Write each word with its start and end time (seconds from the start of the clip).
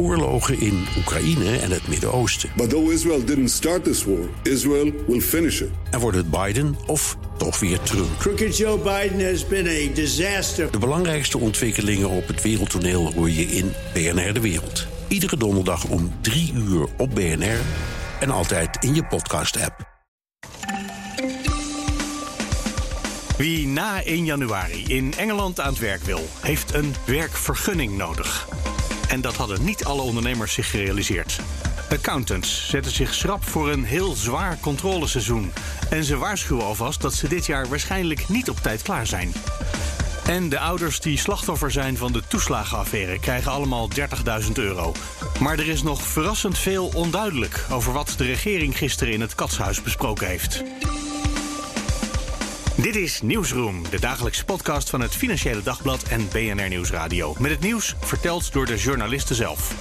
oorlogen 0.00 0.60
in 0.60 0.86
Oekraïne 0.98 1.58
en 1.58 1.70
het 1.70 1.88
Midden-Oosten. 1.88 2.50
But 2.56 2.70
though 2.70 2.92
Israel 2.92 3.24
didn't 3.24 3.50
start 3.50 3.84
this 3.84 4.04
war, 4.04 4.28
Israel 4.42 4.92
will 5.06 5.20
finish 5.20 5.60
it. 5.60 5.68
En 5.90 6.00
wordt 6.00 6.16
het 6.16 6.30
Biden 6.30 6.76
of 6.86 7.16
toch 7.36 7.60
weer 7.60 7.80
Trump? 7.80 8.18
Crooked 8.18 8.56
Joe 8.56 8.78
Biden 8.78 9.30
has 9.30 9.46
been 9.46 9.66
a 9.66 9.94
disaster. 9.94 10.70
De 10.70 10.78
belangrijkste 10.78 11.38
ontwikkelingen 11.38 12.08
op 12.08 12.26
het 12.26 12.42
wereldtoneel 12.42 13.12
hoor 13.12 13.30
je 13.30 13.42
in 13.42 13.72
BNR 13.94 14.32
De 14.32 14.40
Wereld. 14.40 14.86
Iedere 15.08 15.36
donderdag 15.36 15.84
om 15.84 16.12
3 16.20 16.52
uur 16.54 16.86
op 16.96 17.14
BNR 17.14 17.60
en 18.20 18.30
altijd 18.30 18.84
in 18.84 18.94
je 18.94 19.04
podcast-app. 19.04 19.88
Wie 23.36 23.66
na 23.66 24.04
1 24.04 24.24
januari 24.24 24.84
in 24.86 25.14
Engeland 25.16 25.60
aan 25.60 25.70
het 25.70 25.78
werk 25.78 26.02
wil, 26.02 26.28
heeft 26.40 26.74
een 26.74 26.94
werkvergunning 27.06 27.96
nodig. 27.96 28.48
En 29.10 29.20
dat 29.20 29.36
hadden 29.36 29.64
niet 29.64 29.84
alle 29.84 30.02
ondernemers 30.02 30.52
zich 30.52 30.70
gerealiseerd. 30.70 31.40
Accountants 31.90 32.68
zetten 32.68 32.92
zich 32.92 33.14
schrap 33.14 33.44
voor 33.44 33.70
een 33.70 33.84
heel 33.84 34.14
zwaar 34.14 34.58
controleseizoen. 34.60 35.52
En 35.90 36.04
ze 36.04 36.16
waarschuwen 36.16 36.64
alvast 36.64 37.00
dat 37.00 37.14
ze 37.14 37.28
dit 37.28 37.46
jaar 37.46 37.68
waarschijnlijk 37.68 38.28
niet 38.28 38.50
op 38.50 38.56
tijd 38.56 38.82
klaar 38.82 39.06
zijn. 39.06 39.32
En 40.26 40.48
de 40.48 40.58
ouders 40.58 41.00
die 41.00 41.18
slachtoffer 41.18 41.70
zijn 41.70 41.96
van 41.96 42.12
de 42.12 42.22
toeslagenaffaire 42.28 43.18
krijgen 43.18 43.52
allemaal 43.52 43.88
30.000 44.42 44.52
euro. 44.52 44.92
Maar 45.40 45.58
er 45.58 45.68
is 45.68 45.82
nog 45.82 46.02
verrassend 46.02 46.58
veel 46.58 46.90
onduidelijk 46.94 47.66
over 47.70 47.92
wat 47.92 48.14
de 48.16 48.24
regering 48.24 48.78
gisteren 48.78 49.12
in 49.12 49.20
het 49.20 49.34
Katshuis 49.34 49.82
besproken 49.82 50.26
heeft. 50.26 50.62
Dit 52.82 52.96
is 52.96 53.22
Nieuwsroom, 53.22 53.82
de 53.90 54.00
dagelijkse 54.00 54.44
podcast 54.44 54.90
van 54.90 55.00
het 55.00 55.14
Financiële 55.14 55.62
Dagblad 55.62 56.02
en 56.02 56.28
BNR 56.28 56.68
Nieuwsradio. 56.68 57.34
Met 57.38 57.50
het 57.50 57.60
nieuws 57.60 57.94
verteld 58.00 58.52
door 58.52 58.66
de 58.66 58.76
journalisten 58.76 59.36
zelf. 59.36 59.74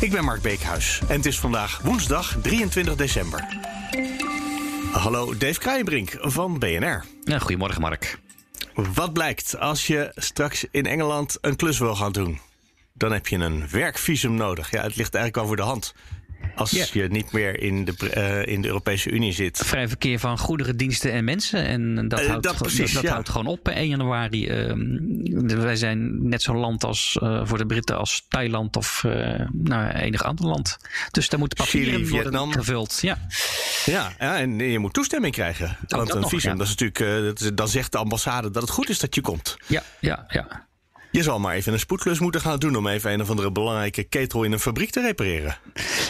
Ik 0.00 0.10
ben 0.10 0.24
Mark 0.24 0.42
Beekhuis 0.42 1.00
en 1.08 1.16
het 1.16 1.26
is 1.26 1.38
vandaag 1.38 1.80
woensdag 1.82 2.36
23 2.42 2.96
december. 2.96 3.44
Hallo, 4.92 5.36
Dave 5.36 5.58
Kruijenbrink 5.58 6.16
van 6.18 6.58
BNR. 6.58 7.04
Ja, 7.24 7.38
goedemorgen, 7.38 7.80
Mark. 7.80 8.18
Wat 8.74 9.12
blijkt 9.12 9.58
als 9.58 9.86
je 9.86 10.12
straks 10.14 10.66
in 10.70 10.86
Engeland 10.86 11.38
een 11.40 11.56
klus 11.56 11.78
wil 11.78 11.96
gaan 11.96 12.12
doen? 12.12 12.40
Dan 12.92 13.12
heb 13.12 13.26
je 13.26 13.36
een 13.36 13.68
werkvisum 13.70 14.34
nodig. 14.34 14.70
Ja, 14.70 14.82
het 14.82 14.96
ligt 14.96 15.14
eigenlijk 15.14 15.36
al 15.36 15.46
voor 15.46 15.56
de 15.56 15.70
hand. 15.70 15.94
Als 16.54 16.70
je 16.70 17.06
niet 17.08 17.32
meer 17.32 17.60
in 17.60 17.84
de, 17.84 17.94
uh, 18.16 18.52
in 18.54 18.62
de 18.62 18.68
Europese 18.68 19.10
Unie 19.10 19.32
zit. 19.32 19.58
Vrij 19.64 19.88
verkeer 19.88 20.18
van 20.18 20.38
goederen, 20.38 20.76
diensten 20.76 21.12
en 21.12 21.24
mensen. 21.24 21.64
En 21.66 22.08
dat, 22.08 22.20
Uh, 22.20 22.26
houdt, 22.28 22.42
dat 22.42 22.56
precies, 22.56 22.92
dat 22.92 23.02
ja. 23.02 23.12
houdt 23.12 23.28
gewoon 23.28 23.46
op 23.46 23.62
per 23.62 23.72
1 23.72 23.88
januari. 23.88 24.48
Uh, 24.48 25.56
wij 25.62 25.76
zijn 25.76 26.28
net 26.28 26.42
zo'n 26.42 26.56
land 26.56 26.84
als 26.84 27.18
uh, 27.22 27.40
voor 27.44 27.58
de 27.58 27.66
Britten 27.66 27.98
als 27.98 28.26
Thailand 28.28 28.76
of 28.76 29.04
nou, 29.52 29.90
enig 29.90 30.24
ander 30.24 30.46
land. 30.46 30.76
Dus 31.10 31.28
daar 31.28 31.38
moeten 31.38 31.64
papieren 31.64 31.92
Chili, 31.92 32.08
worden 32.08 32.24
Vietnam. 32.24 32.52
gevuld. 32.52 32.98
Ja. 33.00 33.18
Ja, 33.84 34.12
ja, 34.18 34.38
en 34.38 34.58
je 34.58 34.78
moet 34.78 34.92
toestemming 34.92 35.34
krijgen. 35.34 35.76
Want 35.88 36.14
een 36.14 36.28
visum, 36.28 36.58
dat 36.58 36.66
is 36.66 36.76
natuurlijk, 36.76 37.38
dat 37.38 37.56
dan 37.56 37.68
zegt 37.68 37.92
de 37.92 37.98
ambassade 37.98 38.50
dat 38.50 38.62
het 38.62 38.70
goed 38.70 38.88
is 38.88 38.98
dat 38.98 39.14
je 39.14 39.20
komt. 39.20 39.56
ja, 39.66 39.82
ja, 40.00 40.24
ja. 40.28 40.66
Je 41.14 41.22
zal 41.22 41.38
maar 41.38 41.54
even 41.54 41.72
een 41.72 41.78
spoedklus 41.78 42.20
moeten 42.20 42.40
gaan 42.40 42.58
doen 42.58 42.76
om 42.76 42.86
even 42.86 43.12
een 43.12 43.20
of 43.20 43.30
andere 43.30 43.52
belangrijke 43.52 44.04
ketel 44.04 44.42
in 44.42 44.52
een 44.52 44.58
fabriek 44.58 44.90
te 44.90 45.00
repareren. 45.00 45.56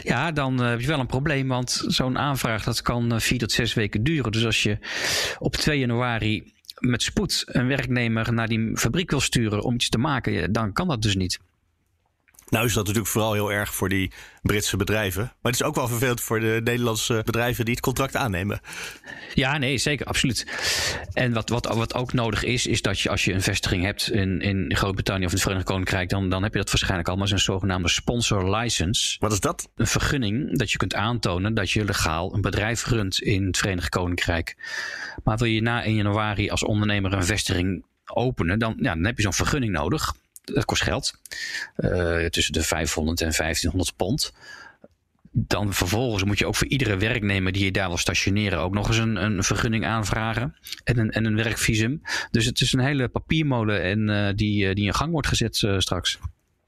Ja, 0.03 0.33
dan 0.33 0.63
eh, 0.63 0.69
heb 0.69 0.81
je 0.81 0.87
wel 0.87 0.99
een 0.99 1.07
probleem, 1.07 1.49
want 1.49 1.85
zo'n 1.87 2.19
aanvraag 2.19 2.65
dat 2.65 2.83
kan 2.83 3.13
eh, 3.13 3.21
vier 3.21 3.39
tot 3.39 3.53
zes 3.53 3.75
weken 3.75 4.05
duren. 4.05 4.33
Dus 4.33 4.45
als 4.45 4.63
je 4.63 4.79
op 5.39 5.57
2 5.57 5.79
januari 5.79 6.53
met 6.79 7.03
spoed 7.03 7.45
een 7.47 7.67
werknemer 7.67 8.33
naar 8.33 8.49
die 8.49 8.77
fabriek 8.77 9.11
wil 9.11 9.21
sturen 9.21 9.63
om 9.63 9.75
iets 9.75 9.89
te 9.89 9.99
maken, 9.99 10.53
dan 10.53 10.73
kan 10.73 10.89
dat 10.89 11.03
dus 11.03 11.15
niet. 11.15 11.39
Nou 12.49 12.67
is 12.67 12.73
dat 12.73 12.83
natuurlijk 12.87 13.13
vooral 13.13 13.33
heel 13.33 13.53
erg 13.53 13.75
voor 13.75 13.89
die 13.89 14.13
Britse 14.43 14.77
bedrijven. 14.77 15.23
Maar 15.23 15.53
het 15.53 15.61
is 15.61 15.63
ook 15.63 15.75
wel 15.75 15.89
vervelend 15.89 16.21
voor 16.21 16.41
de 16.41 16.61
Nederlandse 16.65 17.23
bedrijven 17.25 17.65
die 17.65 17.75
het 17.75 17.83
contract 17.83 18.17
aannemen. 18.17 18.61
Ja, 19.35 19.59
nee, 19.59 19.79
zeker, 19.79 20.07
absoluut. 20.07 20.47
En 21.13 21.33
wat, 21.33 21.49
wat, 21.49 21.67
wat 21.67 21.95
ook 21.95 22.13
nodig 22.13 22.45
is, 22.45 22.67
is 22.67 22.83
dat 22.83 23.01
je 23.01 23.09
als 23.09 23.25
je 23.25 23.33
een 23.33 23.43
vestiging 23.43 23.85
hebt 23.85 24.11
in, 24.11 24.41
in 24.41 24.77
Groot-Brittannië 24.77 25.25
of 25.25 25.31
in 25.31 25.35
het 25.35 25.43
Verenigd 25.43 25.67
Koninkrijk, 25.67 26.09
dan, 26.09 26.29
dan 26.29 26.43
heb 26.43 26.53
je 26.53 26.59
dat 26.59 26.71
waarschijnlijk 26.71 27.09
allemaal 27.09 27.31
een 27.31 27.39
zogenaamde 27.39 27.89
sponsor 27.89 28.57
license. 28.57 29.17
Wat 29.19 29.33
is 29.33 29.41
dat? 29.41 29.71
Een 29.77 29.87
vergunning 29.87 30.59
dat 30.59 30.71
je 30.71 30.79
kunt 30.79 30.95
aantonen 30.95 31.55
dat 31.55 31.71
je 31.71 31.85
legaal 31.85 32.35
een 32.35 32.41
bedrijf 32.41 32.87
runt 32.87 33.21
in 33.21 33.47
het 33.47 33.57
Verenigd 33.57 33.89
Koninkrijk. 33.89 34.57
Maar 35.25 35.37
wil 35.37 35.49
je 35.49 35.63
na 35.63 35.83
1 35.83 35.95
januari 35.95 36.51
als 36.51 36.65
ondernemer 36.65 37.13
een 37.13 37.25
vestiging 37.25 37.85
openen, 38.05 38.59
dan, 38.59 38.75
ja, 38.79 38.95
dan 38.95 39.05
heb 39.05 39.17
je 39.17 39.23
zo'n 39.23 39.33
vergunning 39.33 39.73
nodig. 39.73 40.15
Dat 40.45 40.65
kost 40.65 40.83
geld. 40.83 41.19
Eh, 41.77 42.25
tussen 42.25 42.53
de 42.53 42.63
500 42.63 43.21
en 43.21 43.33
1500 43.33 43.97
pond. 43.97 44.33
Dan 45.31 45.73
vervolgens 45.73 46.25
moet 46.25 46.39
je 46.39 46.47
ook 46.47 46.55
voor 46.55 46.67
iedere 46.67 46.97
werknemer 46.97 47.53
die 47.53 47.65
je 47.65 47.73
daar 47.73 47.89
wil 47.89 47.97
stationeren 47.97 48.59
ook 48.59 48.75
nog 48.75 48.89
eens 48.89 48.97
een, 48.97 49.17
een 49.17 49.45
vergunning 49.45 49.87
aanvragen. 49.87 50.55
En 50.85 50.99
een, 50.99 51.11
en 51.11 51.25
een 51.25 51.37
werkvisum. 51.37 52.03
Dus 52.31 52.45
het 52.45 52.61
is 52.61 52.73
een 52.73 52.81
hele 52.81 53.09
papiermolen 53.09 53.83
en, 53.83 54.09
eh, 54.09 54.35
die, 54.35 54.69
eh, 54.69 54.75
die 54.75 54.87
in 54.87 54.95
gang 54.95 55.13
wordt 55.13 55.29
gezet 55.29 55.57
straks. 55.79 56.19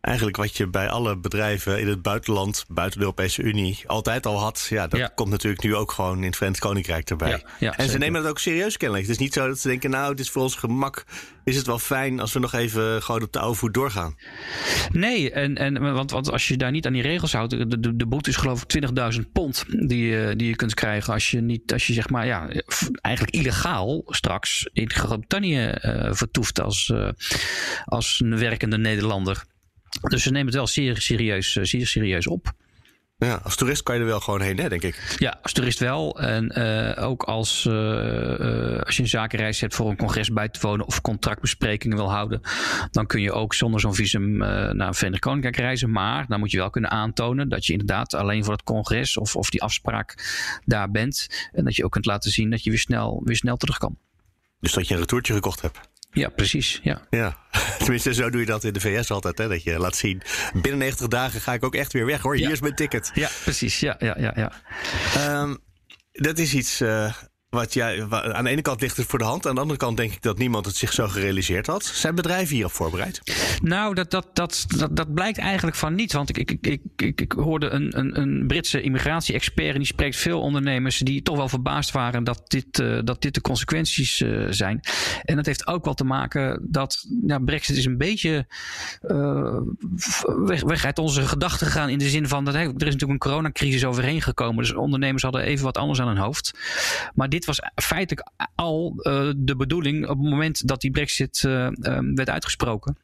Eigenlijk 0.06 0.36
wat 0.36 0.56
je 0.56 0.66
bij 0.68 0.88
alle 0.88 1.16
bedrijven 1.18 1.80
in 1.80 1.88
het 1.88 2.02
buitenland, 2.02 2.64
buiten 2.68 2.98
de 2.98 3.04
Europese 3.04 3.42
Unie, 3.42 3.78
altijd 3.86 4.26
al 4.26 4.38
had. 4.38 4.66
Ja, 4.70 4.86
dat 4.86 5.00
Ja. 5.00 5.10
komt 5.14 5.30
natuurlijk 5.30 5.62
nu 5.62 5.74
ook 5.74 5.92
gewoon 5.92 6.16
in 6.18 6.24
het 6.24 6.36
Verenigd 6.36 6.60
Koninkrijk 6.60 7.10
erbij. 7.10 7.28
Ja, 7.30 7.40
ja, 7.58 7.76
en 7.76 7.88
ze 7.88 7.98
nemen 7.98 8.22
dat 8.22 8.30
ook 8.30 8.38
serieus 8.38 8.76
kennelijk. 8.76 9.06
Het 9.06 9.16
is 9.16 9.22
niet 9.22 9.32
zo 9.32 9.46
dat 9.48 9.58
ze 9.58 9.68
denken, 9.68 9.90
nou, 9.90 10.10
het 10.10 10.20
is 10.20 10.30
voor 10.30 10.42
ons 10.42 10.54
gemak. 10.54 11.04
Is 11.44 11.56
het 11.56 11.66
wel 11.66 11.78
fijn 11.78 12.20
als 12.20 12.32
we 12.32 12.38
nog 12.38 12.52
even 12.52 13.02
gewoon 13.02 13.22
op 13.22 13.32
de 13.32 13.38
oude 13.38 13.56
voet 13.58 13.74
doorgaan? 13.74 14.16
Nee, 14.92 15.30
en, 15.30 15.56
en, 15.56 15.92
want, 15.94 16.10
want 16.10 16.30
als 16.30 16.48
je 16.48 16.56
daar 16.56 16.70
niet 16.70 16.86
aan 16.86 16.92
die 16.92 17.02
regels 17.02 17.32
houdt, 17.32 17.50
de, 17.50 17.80
de, 17.80 17.96
de 17.96 18.06
boete 18.06 18.30
is 18.30 18.36
geloof 18.36 18.62
ik 18.62 18.88
20.000 19.14 19.20
pond 19.32 19.64
die, 19.88 20.06
je- 20.06 20.34
die 20.36 20.48
je 20.48 20.56
kunt 20.56 20.74
krijgen 20.74 21.12
als 21.12 21.30
je 21.30 21.40
niet, 21.40 21.72
als 21.72 21.86
je 21.86 21.92
zeg 21.92 22.08
maar, 22.08 22.26
ja, 22.26 22.48
eigenlijk 23.00 23.34
illegaal 23.36 24.02
straks 24.06 24.68
in 24.72 24.90
Groot-Brittannië 24.90 25.64
eh, 25.66 26.12
vertoeft 26.12 26.60
als, 26.60 26.90
eh, 26.94 27.08
als 27.84 28.20
een 28.24 28.38
werkende 28.38 28.78
Nederlander. 28.78 29.44
Dus 30.00 30.22
ze 30.22 30.30
nemen 30.30 30.46
het 30.46 30.54
wel 30.54 30.66
zeer 30.66 31.00
serieus, 31.00 31.56
eh, 31.56 31.64
zeer 31.64 31.86
serieus 31.86 32.26
op. 32.26 32.52
Ja, 33.18 33.40
als 33.42 33.56
toerist 33.56 33.82
kan 33.82 33.94
je 33.94 34.00
er 34.00 34.06
wel 34.06 34.20
gewoon 34.20 34.40
heen, 34.40 34.58
hè, 34.58 34.68
denk 34.68 34.82
ik. 34.82 35.16
Ja, 35.18 35.38
als 35.42 35.52
toerist 35.52 35.78
wel. 35.78 36.20
En 36.20 36.48
eh, 36.48 37.04
ook 37.04 37.22
als, 37.22 37.66
eh, 37.66 38.80
als 38.80 38.96
je 38.96 39.02
een 39.02 39.08
zakenreis 39.08 39.60
hebt 39.60 39.74
voor 39.74 39.90
een 39.90 39.96
congres 39.96 40.32
bij 40.32 40.48
te 40.48 40.60
wonen 40.60 40.86
of 40.86 41.00
contractbesprekingen 41.00 41.96
wil 41.96 42.10
houden, 42.10 42.40
dan 42.90 43.06
kun 43.06 43.20
je 43.20 43.32
ook 43.32 43.54
zonder 43.54 43.80
zo'n 43.80 43.94
visum 43.94 44.36
naar 44.36 44.86
het 44.86 44.96
Verenigd 44.96 45.22
Koninkrijk 45.22 45.56
reizen. 45.56 45.90
Maar 45.90 46.26
dan 46.26 46.38
moet 46.38 46.50
je 46.50 46.56
wel 46.56 46.70
kunnen 46.70 46.90
aantonen 46.90 47.48
dat 47.48 47.66
je 47.66 47.72
inderdaad 47.72 48.14
alleen 48.14 48.44
voor 48.44 48.52
het 48.52 48.62
congres 48.62 49.16
of, 49.16 49.36
of 49.36 49.50
die 49.50 49.62
afspraak 49.62 50.14
daar 50.64 50.90
bent. 50.90 51.48
En 51.52 51.64
dat 51.64 51.76
je 51.76 51.84
ook 51.84 51.92
kunt 51.92 52.06
laten 52.06 52.30
zien 52.30 52.50
dat 52.50 52.64
je 52.64 52.70
weer 52.70 52.78
snel, 52.78 53.22
weer 53.24 53.36
snel 53.36 53.56
terug 53.56 53.78
kan. 53.78 53.98
Dus 54.60 54.72
dat 54.72 54.88
je 54.88 54.94
een 54.94 55.00
retourtje 55.00 55.34
gekocht 55.34 55.60
hebt. 55.60 55.80
Ja, 56.16 56.28
precies. 56.28 56.80
Ja. 56.82 57.00
Ja, 57.10 57.36
tenminste, 57.78 58.14
zo 58.14 58.30
doe 58.30 58.40
je 58.40 58.46
dat 58.46 58.64
in 58.64 58.72
de 58.72 58.80
VS 58.80 59.10
altijd. 59.10 59.38
Hè? 59.38 59.48
Dat 59.48 59.62
je 59.62 59.78
laat 59.78 59.96
zien, 59.96 60.22
binnen 60.52 60.78
90 60.78 61.08
dagen 61.08 61.40
ga 61.40 61.52
ik 61.52 61.64
ook 61.64 61.74
echt 61.74 61.92
weer 61.92 62.06
weg 62.06 62.20
hoor. 62.20 62.36
Hier 62.36 62.50
is 62.50 62.60
mijn 62.60 62.74
ticket. 62.74 63.10
ja, 63.14 63.28
precies. 63.42 63.80
Ja, 63.80 63.96
ja, 63.98 64.16
ja, 64.18 64.32
ja. 64.36 64.52
Ehm, 65.14 65.54
dat 66.12 66.38
is 66.38 66.54
iets 66.54 66.80
eh, 66.80 67.12
wat 67.56 67.74
wa- 68.08 68.32
aan 68.32 68.44
de 68.44 68.50
ene 68.50 68.62
kant 68.62 68.80
ligt 68.80 68.96
het 68.96 69.06
voor 69.06 69.18
de 69.18 69.24
hand. 69.24 69.46
Aan 69.46 69.54
de 69.54 69.60
andere 69.60 69.78
kant 69.78 69.96
denk 69.96 70.12
ik 70.12 70.22
dat 70.22 70.38
niemand 70.38 70.66
het 70.66 70.76
zich 70.76 70.92
zo 70.92 71.08
gerealiseerd 71.08 71.66
had. 71.66 71.84
Zijn 71.84 72.14
bedrijven 72.14 72.54
hierop 72.54 72.72
voorbereid? 72.72 73.20
Nou, 73.62 73.94
dat, 73.94 74.10
dat, 74.10 74.26
dat, 74.32 74.64
dat, 74.76 74.96
dat 74.96 75.14
blijkt 75.14 75.38
eigenlijk 75.38 75.76
van 75.76 75.94
niet. 75.94 76.12
Want 76.12 76.28
ik, 76.28 76.50
ik, 76.50 76.66
ik, 76.66 76.80
ik, 76.96 77.20
ik 77.20 77.32
hoorde 77.32 77.68
een, 77.68 77.98
een, 77.98 78.20
een 78.20 78.46
Britse 78.46 78.80
immigratie-expert... 78.80 79.72
en 79.72 79.78
die 79.78 79.86
spreekt 79.86 80.16
veel 80.16 80.40
ondernemers 80.40 80.98
die 80.98 81.22
toch 81.22 81.36
wel 81.36 81.48
verbaasd 81.48 81.90
waren... 81.90 82.24
dat 82.24 82.42
dit, 82.46 82.78
eh, 82.78 82.98
dat 83.04 83.22
dit 83.22 83.34
de 83.34 83.40
consequenties 83.40 84.20
eh, 84.20 84.46
zijn. 84.50 84.80
En 85.24 85.36
dat 85.36 85.46
heeft 85.46 85.66
ook 85.66 85.84
wel 85.84 85.94
te 85.94 86.04
maken 86.04 86.66
dat 86.70 87.06
ja, 87.26 87.38
brexit 87.38 87.76
is 87.76 87.84
een 87.84 87.98
beetje... 87.98 88.46
eh, 89.00 89.58
weg, 90.64 90.84
uit 90.84 90.98
onze 90.98 91.22
gedachten 91.22 91.66
gegaan... 91.66 91.88
in 91.88 91.98
de 91.98 92.08
zin 92.08 92.28
van, 92.28 92.44
dat 92.44 92.54
er 92.54 92.62
is 92.62 92.72
natuurlijk 92.76 93.10
een 93.10 93.18
coronacrisis 93.18 93.84
overheen 93.84 94.22
gekomen... 94.22 94.56
dus 94.56 94.74
ondernemers 94.74 95.22
hadden 95.22 95.42
even 95.42 95.64
wat 95.64 95.76
anders 95.76 96.00
aan 96.00 96.08
hun 96.08 96.16
hoofd. 96.16 96.58
Maar 97.14 97.28
dit 97.28 97.44
was 97.46 97.60
feitelijk 97.74 98.28
al 98.54 98.94
eh, 98.96 99.30
de 99.36 99.56
bedoeling... 99.56 100.08
op 100.08 100.18
het 100.18 100.30
moment 100.30 100.68
dat 100.68 100.80
die 100.80 100.90
brexit 100.90 101.44
eh, 101.44 101.66
eh, 101.66 101.72
werd 102.14 102.30
uitgesproken... 102.30 102.96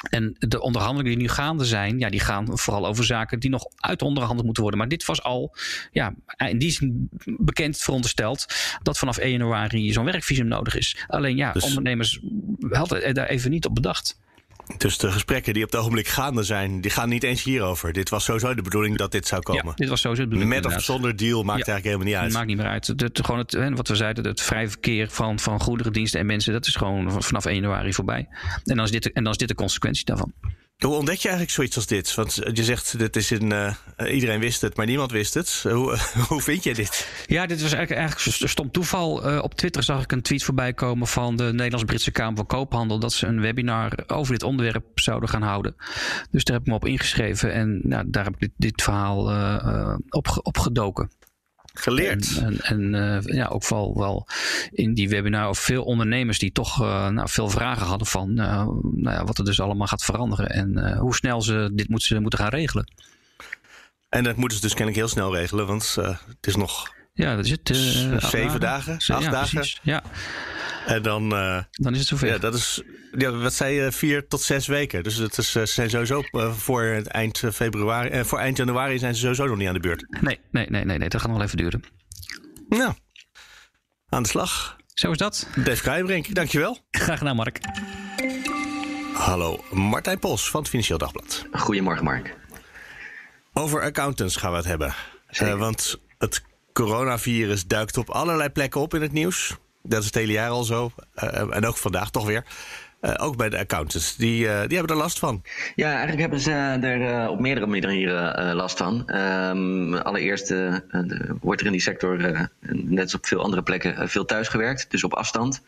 En 0.00 0.36
de 0.38 0.60
onderhandelingen 0.60 1.18
die 1.18 1.26
nu 1.26 1.32
gaande 1.32 1.64
zijn, 1.64 1.98
ja, 1.98 2.10
die 2.10 2.20
gaan 2.20 2.58
vooral 2.58 2.86
over 2.86 3.04
zaken 3.04 3.40
die 3.40 3.50
nog 3.50 3.64
uitonderhandeld 3.76 4.44
moeten 4.44 4.62
worden. 4.62 4.80
Maar 4.80 4.90
dit 4.90 5.04
was 5.04 5.22
al, 5.22 5.54
ja, 5.92 6.14
in 6.36 6.58
die 6.58 6.70
zin 6.70 7.08
bekend 7.24 7.78
verondersteld 7.78 8.46
dat 8.82 8.98
vanaf 8.98 9.16
1 9.16 9.30
januari 9.30 9.92
zo'n 9.92 10.04
werkvisum 10.04 10.46
nodig 10.46 10.76
is. 10.76 11.04
Alleen 11.06 11.36
ja, 11.36 11.52
Dus- 11.52 11.64
ondernemers 11.64 12.20
hadden 12.70 13.04
er 13.04 13.14
daar 13.14 13.28
even 13.28 13.50
niet 13.50 13.66
op 13.66 13.74
bedacht. 13.74 14.18
Dus 14.76 14.98
de 14.98 15.12
gesprekken 15.12 15.54
die 15.54 15.64
op 15.64 15.70
het 15.70 15.80
ogenblik 15.80 16.08
gaande 16.08 16.42
zijn, 16.42 16.80
die 16.80 16.90
gaan 16.90 17.08
niet 17.08 17.22
eens 17.22 17.42
hierover. 17.42 17.92
Dit 17.92 18.08
was 18.08 18.24
sowieso 18.24 18.54
de 18.54 18.62
bedoeling 18.62 18.96
dat 18.96 19.12
dit 19.12 19.26
zou 19.26 19.42
komen. 19.42 19.64
Ja, 19.66 19.72
dit 19.74 19.88
was 19.88 20.00
sowieso 20.00 20.22
de 20.22 20.28
bedoeling, 20.28 20.62
Met 20.62 20.74
of 20.74 20.82
zonder 20.82 21.16
deal 21.16 21.42
maakt 21.42 21.66
Ja. 21.66 21.72
eigenlijk 21.72 21.84
helemaal 21.84 22.06
niet 22.06 22.14
uit. 22.14 22.24
Het 22.24 22.32
maakt 22.32 22.46
niet 22.46 22.56
meer 22.56 22.66
uit. 22.66 22.86
Het, 22.86 23.20
gewoon 23.24 23.40
het, 23.40 23.76
wat 23.76 23.88
we 23.88 23.96
zeiden, 23.96 24.26
het 24.26 24.40
vrije 24.40 24.68
verkeer 24.68 25.08
van, 25.10 25.38
van 25.38 25.60
goederen, 25.60 25.92
diensten 25.92 26.20
en 26.20 26.26
mensen, 26.26 26.52
dat 26.52 26.66
is 26.66 26.76
gewoon 26.76 27.22
vanaf 27.22 27.44
1 27.44 27.54
januari 27.54 27.92
voorbij. 27.92 28.28
En 28.64 28.76
dan 28.76 28.84
is 28.84 28.90
dit, 28.90 29.12
en 29.12 29.22
dan 29.22 29.32
is 29.32 29.38
dit 29.38 29.48
de 29.48 29.54
consequentie 29.54 30.04
daarvan. 30.04 30.32
Hoe 30.80 30.94
ontdek 30.94 31.16
je 31.16 31.28
eigenlijk 31.28 31.50
zoiets 31.50 31.76
als 31.76 31.86
dit? 31.86 32.14
Want 32.14 32.40
je 32.52 32.64
zegt, 32.64 32.98
dit 32.98 33.16
is 33.16 33.30
een, 33.30 33.50
uh, 33.50 33.74
iedereen 34.14 34.40
wist 34.40 34.60
het, 34.60 34.76
maar 34.76 34.86
niemand 34.86 35.10
wist 35.10 35.34
het. 35.34 35.64
Hoe, 35.68 35.98
hoe 36.28 36.40
vind 36.40 36.64
je 36.64 36.74
dit? 36.74 37.24
Ja, 37.26 37.46
dit 37.46 37.62
was 37.62 37.72
eigenlijk, 37.72 38.00
eigenlijk 38.00 38.50
stom 38.50 38.70
toeval. 38.70 39.30
Uh, 39.30 39.42
op 39.42 39.54
Twitter 39.54 39.82
zag 39.82 40.02
ik 40.02 40.12
een 40.12 40.22
tweet 40.22 40.44
voorbij 40.44 40.72
komen 40.72 41.06
van 41.06 41.36
de 41.36 41.44
Nederlands-Britse 41.44 42.10
Kamer 42.10 42.36
van 42.36 42.46
Koophandel... 42.46 42.98
dat 42.98 43.12
ze 43.12 43.26
een 43.26 43.40
webinar 43.40 43.92
over 44.06 44.32
dit 44.32 44.42
onderwerp 44.42 44.84
zouden 44.94 45.28
gaan 45.28 45.42
houden. 45.42 45.74
Dus 46.30 46.44
daar 46.44 46.56
heb 46.56 46.64
ik 46.64 46.70
me 46.70 46.78
op 46.78 46.86
ingeschreven 46.86 47.52
en 47.52 47.80
nou, 47.82 48.04
daar 48.06 48.24
heb 48.24 48.32
ik 48.32 48.40
dit, 48.40 48.52
dit 48.56 48.82
verhaal 48.82 49.32
uh, 49.32 49.94
op, 50.08 50.40
opgedoken 50.42 51.10
geleerd. 51.74 52.36
En, 52.38 52.60
en, 52.60 52.92
en 52.92 53.24
uh, 53.24 53.36
ja, 53.36 53.46
ook 53.46 53.68
wel, 53.68 53.98
wel 53.98 54.26
in 54.70 54.94
die 54.94 55.08
webinar 55.08 55.48
of 55.48 55.58
veel 55.58 55.84
ondernemers 55.84 56.38
die 56.38 56.52
toch 56.52 56.82
uh, 56.82 57.08
nou, 57.08 57.28
veel 57.28 57.48
vragen 57.48 57.86
hadden 57.86 58.06
van 58.06 58.30
uh, 58.30 58.66
nou 58.82 59.16
ja, 59.16 59.24
wat 59.24 59.38
er 59.38 59.44
dus 59.44 59.60
allemaal 59.60 59.86
gaat 59.86 60.04
veranderen 60.04 60.50
en 60.50 60.96
hoe 60.96 61.14
snel 61.14 61.42
ze 61.42 61.70
dit 61.72 61.88
moeten, 61.88 62.22
moeten 62.22 62.38
gaan 62.38 62.48
regelen. 62.48 62.92
En 64.08 64.24
dat 64.24 64.36
moeten 64.36 64.56
ze 64.56 64.62
dus 64.62 64.74
kennelijk 64.74 64.96
heel 64.96 65.08
snel 65.08 65.34
regelen, 65.34 65.66
want 65.66 65.94
het 65.94 66.46
is 66.46 66.56
nog 66.56 66.92
ja, 67.12 67.36
dat 67.36 67.44
is 67.44 67.50
het, 67.50 67.76
zeven 68.24 68.60
dagen, 68.60 68.94
acht 68.94 69.06
ja, 69.06 69.30
dagen. 69.30 69.54
Precies, 69.58 69.80
ja. 69.82 70.02
En 70.86 71.02
dan, 71.02 71.34
uh, 71.34 71.62
dan 71.70 71.92
is 71.92 71.98
het 71.98 72.08
zover. 72.08 72.26
Ja, 72.26 72.38
dat 72.38 72.54
is, 72.54 72.82
ja, 73.18 73.30
wat 73.32 73.52
zei 73.52 73.74
je, 73.74 73.92
vier 73.92 74.28
tot 74.28 74.42
zes 74.42 74.66
weken. 74.66 75.02
Dus 75.02 75.16
het 75.16 75.38
is, 75.38 75.56
uh, 75.56 75.64
zijn 75.64 75.90
sowieso 75.90 76.22
uh, 76.32 76.52
voor 76.52 76.82
het 76.82 77.06
eind 77.06 77.42
februari, 77.52 78.24
voor 78.24 78.38
eind 78.38 78.56
januari 78.56 78.98
zijn 78.98 79.14
ze 79.14 79.20
sowieso 79.20 79.46
nog 79.46 79.56
niet 79.56 79.68
aan 79.68 79.74
de 79.74 79.80
beurt. 79.80 80.06
Nee, 80.20 80.40
nee, 80.50 80.66
nee, 80.68 80.84
nee, 80.84 80.98
nee 80.98 81.08
dat 81.08 81.20
gaat 81.20 81.30
nog 81.30 81.38
wel 81.38 81.46
even 81.46 81.58
duren. 81.58 81.82
Nou, 82.68 82.94
aan 84.08 84.22
de 84.22 84.28
slag. 84.28 84.76
Zo 84.94 85.10
is 85.10 85.18
dat. 85.18 85.48
Dave 85.64 85.82
Krijbrink, 85.82 86.34
dankjewel. 86.34 86.78
Graag 86.90 87.18
gedaan, 87.18 87.36
Mark. 87.36 87.60
Hallo, 89.12 89.64
Martijn 89.70 90.18
Pos 90.18 90.50
van 90.50 90.60
het 90.60 90.68
Financieel 90.68 90.98
Dagblad. 90.98 91.46
Goedemorgen, 91.52 92.04
Mark. 92.04 92.36
Over 93.52 93.82
accountants 93.82 94.36
gaan 94.36 94.50
we 94.50 94.56
het 94.56 94.66
hebben. 94.66 94.94
want 95.58 96.00
het 96.18 96.42
coronavirus 96.72 97.66
duikt 97.66 97.96
op 97.96 98.10
allerlei 98.10 98.48
plekken 98.48 98.80
op 98.80 98.94
in 98.94 99.02
het 99.02 99.12
nieuws. 99.12 99.56
Dat 99.82 100.00
is 100.00 100.06
het 100.06 100.14
hele 100.14 100.32
jaar 100.32 100.50
al 100.50 100.64
zo. 100.64 100.92
Uh, 101.22 101.56
en 101.56 101.66
ook 101.66 101.76
vandaag 101.76 102.10
toch 102.10 102.26
weer. 102.26 102.44
Uh, 103.00 103.14
ook 103.16 103.36
bij 103.36 103.48
de 103.48 103.58
accountants. 103.58 104.16
Die, 104.16 104.44
uh, 104.44 104.60
die 104.66 104.76
hebben 104.76 104.96
er 104.96 105.02
last 105.02 105.18
van. 105.18 105.42
Ja, 105.74 105.90
eigenlijk 105.90 106.20
hebben 106.20 106.40
ze 106.40 106.52
er 106.52 107.28
op 107.28 107.40
meerdere 107.40 107.66
manieren 107.66 108.54
last 108.54 108.76
van. 108.76 109.16
Um, 109.16 109.94
allereerst 109.94 110.54
wordt 111.40 111.60
er 111.60 111.66
in 111.66 111.72
die 111.72 111.80
sector, 111.80 112.48
net 112.70 113.02
als 113.02 113.14
op 113.14 113.26
veel 113.26 113.42
andere 113.42 113.62
plekken, 113.62 114.08
veel 114.08 114.24
thuisgewerkt. 114.24 114.90
Dus 114.90 115.04
op 115.04 115.14
afstand. 115.14 115.62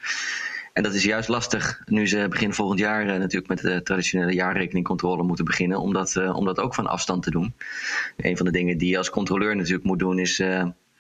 En 0.73 0.83
dat 0.83 0.95
is 0.95 1.05
juist 1.05 1.29
lastig 1.29 1.83
nu 1.87 2.09
ze 2.09 2.27
begin 2.31 2.55
volgend 2.55 2.79
jaar 2.79 3.05
natuurlijk 3.07 3.49
met 3.49 3.61
de 3.61 3.83
traditionele 3.83 4.33
jaarrekeningcontrole 4.33 5.23
moeten 5.23 5.45
beginnen. 5.45 5.81
Om 5.81 5.93
dat, 5.93 6.17
om 6.33 6.45
dat 6.45 6.59
ook 6.59 6.75
van 6.75 6.87
afstand 6.87 7.23
te 7.23 7.31
doen. 7.31 7.55
Een 8.17 8.37
van 8.37 8.47
de 8.47 8.53
dingen 8.53 8.79
die 8.79 8.91
je 8.91 8.99
als 8.99 9.11
controleur 9.11 9.57
natuurlijk 9.57 9.85
moet 9.85 9.99
doen 9.99 10.19
is 10.19 10.43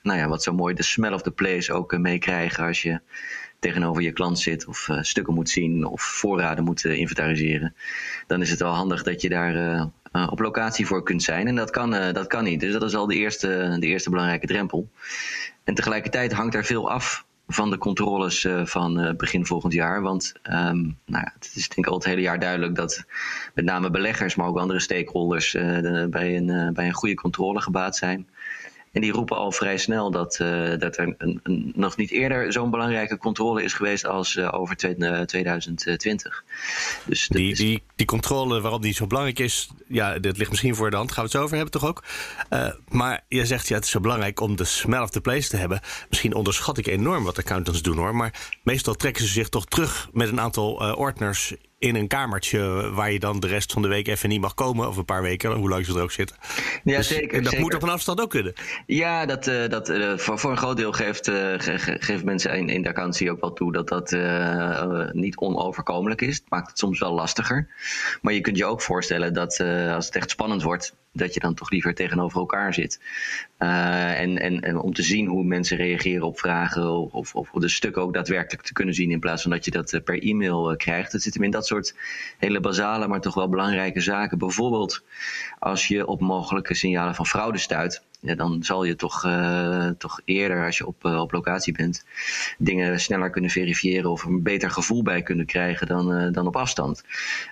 nou 0.02 0.18
ja, 0.18 0.28
wat 0.28 0.42
zo 0.42 0.52
mooi 0.52 0.74
de 0.74 0.82
smell 0.82 1.12
of 1.12 1.22
the 1.22 1.30
place 1.30 1.72
ook 1.72 1.92
uh, 1.92 2.00
meekrijgen 2.00 2.64
als 2.64 2.82
je 2.82 3.00
tegenover 3.58 4.02
je 4.02 4.12
klant 4.12 4.38
zit 4.38 4.66
of 4.66 4.88
uh, 4.88 4.98
stukken 5.00 5.34
moet 5.34 5.50
zien 5.50 5.84
of 5.86 6.02
voorraden 6.02 6.64
moet 6.64 6.84
uh, 6.84 6.98
inventariseren. 6.98 7.74
Dan 8.26 8.40
is 8.40 8.50
het 8.50 8.60
wel 8.60 8.74
handig 8.74 9.02
dat 9.02 9.20
je 9.20 9.28
daar 9.28 9.88
op 10.30 10.38
locatie 10.38 10.86
voor 10.86 11.02
kunt 11.02 11.22
zijn. 11.22 11.46
En 11.46 11.54
dat 11.54 11.70
kan, 11.70 11.90
dat 11.90 12.26
kan 12.26 12.44
niet. 12.44 12.60
Dus 12.60 12.72
dat 12.72 12.82
is 12.82 12.94
al 12.94 13.06
de 13.06 13.14
eerste, 13.14 13.76
de 13.78 13.86
eerste 13.86 14.10
belangrijke 14.10 14.46
drempel. 14.46 14.88
En 15.64 15.74
tegelijkertijd 15.74 16.32
hangt 16.32 16.54
er 16.54 16.64
veel 16.64 16.90
af 16.90 17.24
van 17.46 17.70
de 17.70 17.78
controles 17.78 18.46
van 18.64 19.14
begin 19.16 19.46
volgend 19.46 19.72
jaar. 19.72 20.02
Want 20.02 20.32
um, 20.42 20.98
nou 21.06 21.24
ja, 21.24 21.32
het 21.34 21.52
is 21.54 21.68
denk 21.68 21.86
ik 21.86 21.86
al 21.86 21.94
het 21.94 22.04
hele 22.04 22.20
jaar 22.20 22.38
duidelijk 22.38 22.74
dat 22.74 23.04
met 23.54 23.64
name 23.64 23.90
beleggers, 23.90 24.34
maar 24.34 24.46
ook 24.46 24.58
andere 24.58 24.80
stakeholders 24.80 25.52
bij, 26.10 26.36
een, 26.36 26.72
bij 26.74 26.86
een 26.86 26.92
goede 26.92 27.14
controle 27.14 27.60
gebaat 27.60 27.96
zijn. 27.96 28.28
En 28.92 29.00
die 29.00 29.12
roepen 29.12 29.36
al 29.36 29.52
vrij 29.52 29.78
snel 29.78 30.10
dat, 30.10 30.38
uh, 30.42 30.78
dat 30.78 30.96
er 30.96 31.14
een, 31.18 31.40
een, 31.42 31.72
nog 31.74 31.96
niet 31.96 32.10
eerder 32.10 32.52
zo'n 32.52 32.70
belangrijke 32.70 33.18
controle 33.18 33.62
is 33.62 33.72
geweest 33.72 34.06
als 34.06 34.36
uh, 34.36 34.48
over 34.54 34.76
2020. 35.26 36.44
Eh, 36.44 37.06
dus 37.06 37.28
die, 37.28 37.54
die, 37.54 37.82
die 37.96 38.06
controle 38.06 38.60
waarom 38.60 38.80
die 38.80 38.94
zo 38.94 39.06
belangrijk 39.06 39.38
is, 39.38 39.70
ja, 39.88 40.18
dit 40.18 40.38
ligt 40.38 40.50
misschien 40.50 40.74
voor 40.74 40.90
de 40.90 40.96
hand. 40.96 41.12
Gaan 41.12 41.24
we 41.24 41.30
het 41.30 41.38
zo 41.38 41.42
over 41.42 41.56
hebben, 41.56 41.80
toch 41.80 41.88
ook? 41.88 42.04
Uh, 42.50 42.68
maar 42.88 43.24
je 43.28 43.46
zegt 43.46 43.68
ja, 43.68 43.74
het 43.74 43.84
is 43.84 43.90
zo 43.90 44.00
belangrijk 44.00 44.40
om 44.40 44.56
de 44.56 44.64
smell 44.64 45.00
of 45.00 45.10
the 45.10 45.20
place 45.20 45.48
te 45.48 45.56
hebben. 45.56 45.80
Misschien 46.08 46.34
onderschat 46.34 46.78
ik 46.78 46.86
enorm 46.86 47.24
wat 47.24 47.38
accountants 47.38 47.82
doen 47.82 47.96
hoor. 47.96 48.14
Maar 48.14 48.50
meestal 48.62 48.94
trekken 48.94 49.24
ze 49.24 49.32
zich 49.32 49.48
toch 49.48 49.66
terug 49.66 50.08
met 50.12 50.28
een 50.28 50.40
aantal 50.40 50.94
ordners 50.96 51.54
in 51.82 51.94
een 51.94 52.08
kamertje 52.08 52.90
waar 52.92 53.12
je 53.12 53.18
dan 53.18 53.40
de 53.40 53.46
rest 53.46 53.72
van 53.72 53.82
de 53.82 53.88
week 53.88 54.08
even 54.08 54.28
niet 54.28 54.40
mag 54.40 54.54
komen. 54.54 54.88
Of 54.88 54.96
een 54.96 55.04
paar 55.04 55.22
weken, 55.22 55.52
hoe 55.52 55.68
lang 55.68 55.84
ze 55.84 55.94
er 55.94 56.02
ook 56.02 56.12
zitten. 56.12 56.36
Ja, 56.84 56.96
dus 56.96 57.08
zeker. 57.08 57.42
Dat 57.42 57.50
zeker. 57.50 57.60
moet 57.60 57.74
op 57.74 57.82
een 57.82 57.88
afstand 57.88 58.20
ook 58.20 58.30
kunnen. 58.30 58.52
Ja, 58.86 59.26
dat, 59.26 59.46
uh, 59.46 59.68
dat, 59.68 59.88
uh, 59.90 60.18
voor, 60.18 60.38
voor 60.38 60.50
een 60.50 60.56
groot 60.56 60.76
deel 60.76 60.92
geeft, 60.92 61.28
uh, 61.28 61.34
ge, 61.56 61.96
geeft 61.98 62.24
mensen 62.24 62.56
in, 62.56 62.68
in 62.68 62.82
de 62.82 62.88
accountancy 62.88 63.30
ook 63.30 63.40
wel 63.40 63.52
toe 63.52 63.72
dat 63.72 63.88
dat 63.88 64.10
niet 65.12 65.36
onoverkomelijk 65.36 66.20
is. 66.20 66.36
Het 66.36 66.50
maakt 66.50 66.68
het 66.68 66.78
soms 66.78 66.98
wel 66.98 67.12
lastiger. 67.12 67.68
Maar 68.20 68.32
je 68.32 68.40
kunt 68.40 68.56
je 68.56 68.64
ook 68.64 68.82
voorstellen 68.82 69.34
dat 69.34 69.60
als 69.94 70.06
het 70.06 70.16
echt 70.16 70.30
spannend 70.30 70.62
wordt, 70.62 70.94
dat 71.12 71.34
je 71.34 71.40
dan 71.40 71.54
toch 71.54 71.70
liever 71.70 71.94
tegenover 71.94 72.38
elkaar 72.38 72.74
zit. 72.74 73.00
Uh, 73.58 74.20
en, 74.20 74.38
en, 74.38 74.60
en, 74.60 74.78
om 74.78 74.94
te 74.94 75.02
zien 75.02 75.26
hoe 75.26 75.44
mensen 75.44 75.76
reageren 75.76 76.26
op 76.26 76.38
vragen 76.38 77.12
of, 77.12 77.34
of, 77.34 77.50
de 77.50 77.68
stukken 77.68 78.02
ook 78.02 78.14
daadwerkelijk 78.14 78.66
te 78.66 78.72
kunnen 78.72 78.94
zien 78.94 79.10
in 79.10 79.20
plaats 79.20 79.42
van 79.42 79.50
dat 79.50 79.64
je 79.64 79.70
dat 79.70 79.92
eh, 79.92 80.02
per 80.02 80.22
e-mail 80.22 80.70
uh, 80.70 80.76
krijgt. 80.76 81.12
Het 81.12 81.22
zit 81.22 81.34
hem 81.34 81.42
in 81.42 81.50
dat 81.50 81.66
soort 81.66 81.94
hele 82.38 82.60
basale, 82.60 83.08
maar 83.08 83.20
toch 83.20 83.34
wel 83.34 83.48
belangrijke 83.48 84.00
zaken. 84.00 84.38
Bijvoorbeeld 84.38 85.04
als 85.58 85.88
je 85.88 86.06
op 86.06 86.20
mogelijke 86.20 86.74
signalen 86.74 87.14
van 87.14 87.26
fraude 87.26 87.58
stuit 87.58 88.02
ja, 88.24 88.34
dan 88.34 88.62
zal 88.62 88.84
je 88.84 88.96
toch, 88.96 89.24
uh, 89.24 89.88
toch 89.98 90.20
eerder, 90.24 90.64
als 90.64 90.78
je 90.78 90.86
op, 90.86 91.04
uh, 91.04 91.20
op 91.20 91.32
locatie 91.32 91.72
bent, 91.72 92.04
dingen 92.58 93.00
sneller 93.00 93.30
kunnen 93.30 93.50
verifiëren 93.50 94.10
of 94.10 94.24
een 94.24 94.42
beter 94.42 94.70
gevoel 94.70 95.02
bij 95.02 95.22
kunnen 95.22 95.46
krijgen 95.46 95.86
dan, 95.86 96.12
uh, 96.12 96.32
dan 96.32 96.46
op 96.46 96.56
afstand. 96.56 97.04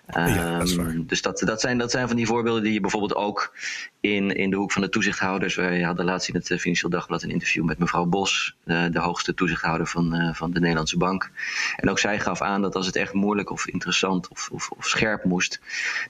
Ja, 0.07 0.59
dat 0.59 0.71
um, 0.71 1.07
dus 1.07 1.23
dat, 1.23 1.39
dat, 1.39 1.61
zijn, 1.61 1.79
dat 1.79 1.91
zijn 1.91 2.07
van 2.07 2.17
die 2.17 2.27
voorbeelden 2.27 2.63
die 2.63 2.73
je 2.73 2.81
bijvoorbeeld 2.81 3.15
ook 3.15 3.53
in, 4.01 4.37
in 4.37 4.51
de 4.51 4.57
hoek 4.57 4.73
van 4.73 4.83
de 4.83 4.89
toezichthouders. 4.89 5.55
We 5.55 5.85
hadden 5.85 6.05
laatst 6.05 6.29
in 6.29 6.35
het 6.35 6.47
Financieel 6.61 6.91
Dagblad 6.91 7.23
een 7.23 7.31
interview 7.31 7.65
met 7.65 7.79
mevrouw 7.79 8.05
Bos, 8.05 8.57
de 8.65 8.91
hoogste 8.99 9.35
toezichthouder 9.35 9.87
van, 9.87 10.35
van 10.35 10.51
de 10.51 10.61
Nederlandse 10.61 10.97
Bank. 10.97 11.31
En 11.77 11.91
ook 11.91 11.99
zij 11.99 12.21
gaf 12.21 12.41
aan 12.41 12.63
dat 12.63 12.75
als 12.75 12.87
het 12.87 12.97
echt 12.97 13.13
moeilijk 13.13 13.51
of 13.51 13.67
interessant 13.67 14.29
of, 14.29 14.49
of, 14.53 14.71
of 14.71 14.87
scherp 14.87 15.25
moest, 15.25 15.61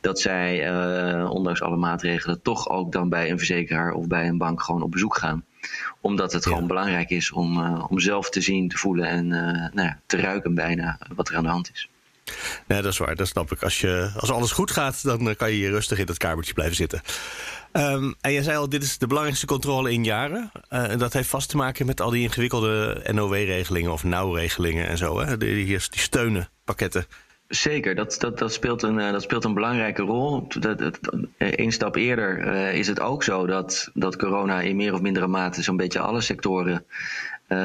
dat 0.01 0.21
zij, 0.21 0.73
ondanks 1.29 1.63
alle 1.63 1.77
maatregelen, 1.77 2.43
toch 2.43 2.69
ook 2.69 2.93
dan 2.93 3.09
bij 3.09 3.31
een 3.31 3.39
verzekeraar 3.39 3.93
of 3.93 4.07
bij 4.07 4.29
een 4.29 4.39
bank 4.39 4.50
gewoon 4.59 4.83
op 4.83 4.91
bezoek 4.91 5.17
gaan. 5.17 5.45
Omdat 6.01 6.33
het 6.33 6.45
ja. 6.45 6.51
gewoon 6.51 6.67
belangrijk 6.67 7.11
is 7.11 7.33
om, 7.33 7.59
uh, 7.59 7.85
om 7.89 8.01
zelf 8.01 8.31
te 8.31 8.41
zien, 8.41 8.69
te 8.69 8.77
voelen 8.77 9.09
en 9.09 9.25
uh, 9.25 9.75
nou 9.75 9.89
ja, 9.89 9.99
te 10.07 10.17
ruiken 10.17 10.55
bijna 10.55 10.99
wat 11.15 11.29
er 11.29 11.37
aan 11.37 11.43
de 11.43 11.49
hand 11.49 11.71
is. 11.73 11.89
Nee, 12.67 12.83
dat 12.83 12.93
is 12.93 12.99
waar, 12.99 13.17
dat 13.17 13.29
snap 13.29 13.53
ik. 13.53 13.63
Als, 13.63 13.81
je, 13.81 14.11
als 14.17 14.31
alles 14.31 14.53
goed 14.53 14.71
gaat, 14.71 15.03
dan 15.05 15.37
kan 15.37 15.51
je 15.51 15.57
hier 15.57 15.71
rustig 15.71 15.99
in 15.99 16.07
dat 16.07 16.17
kamertje 16.17 16.55
blijven 16.55 16.77
zitten. 16.77 17.01
Um, 17.73 18.15
en 18.21 18.33
je 18.33 18.43
zei 18.43 18.57
al, 18.57 18.69
dit 18.69 18.83
is 18.83 18.99
de 18.99 19.07
belangrijkste 19.07 19.47
controle 19.47 19.93
in 19.93 20.05
jaren. 20.05 20.51
Uh, 20.71 20.97
dat 20.97 21.13
heeft 21.13 21.29
vast 21.29 21.49
te 21.49 21.57
maken 21.57 21.87
met 21.87 22.01
al 22.01 22.11
die 22.11 22.23
ingewikkelde 22.23 23.05
NOW-regelingen 23.13 23.93
of 23.93 24.05
nauwregelingen 24.05 24.89
en 24.89 24.99
zo. 24.99 25.21
Hè? 25.21 25.37
Die, 25.37 25.55
die, 25.55 25.67
die 25.67 25.81
steunenpakketten. 25.89 27.07
Zeker, 27.51 27.95
dat, 27.95 28.17
dat, 28.19 28.39
dat, 28.39 28.53
speelt 28.53 28.83
een, 28.83 28.97
dat 28.97 29.23
speelt 29.23 29.45
een 29.45 29.55
belangrijke 29.55 30.03
rol. 30.03 30.47
Eén 31.39 31.73
stap 31.73 31.97
eerder 31.97 32.47
uh, 32.47 32.75
is 32.75 32.87
het 32.87 33.01
ook 33.01 33.23
zo 33.23 33.47
dat, 33.47 33.91
dat 33.95 34.17
corona 34.17 34.61
in 34.61 34.77
meer 34.77 34.93
of 34.93 35.01
mindere 35.01 35.27
mate 35.27 35.63
zo'n 35.63 35.77
beetje 35.77 35.99
alle 35.99 36.21
sectoren 36.21 36.85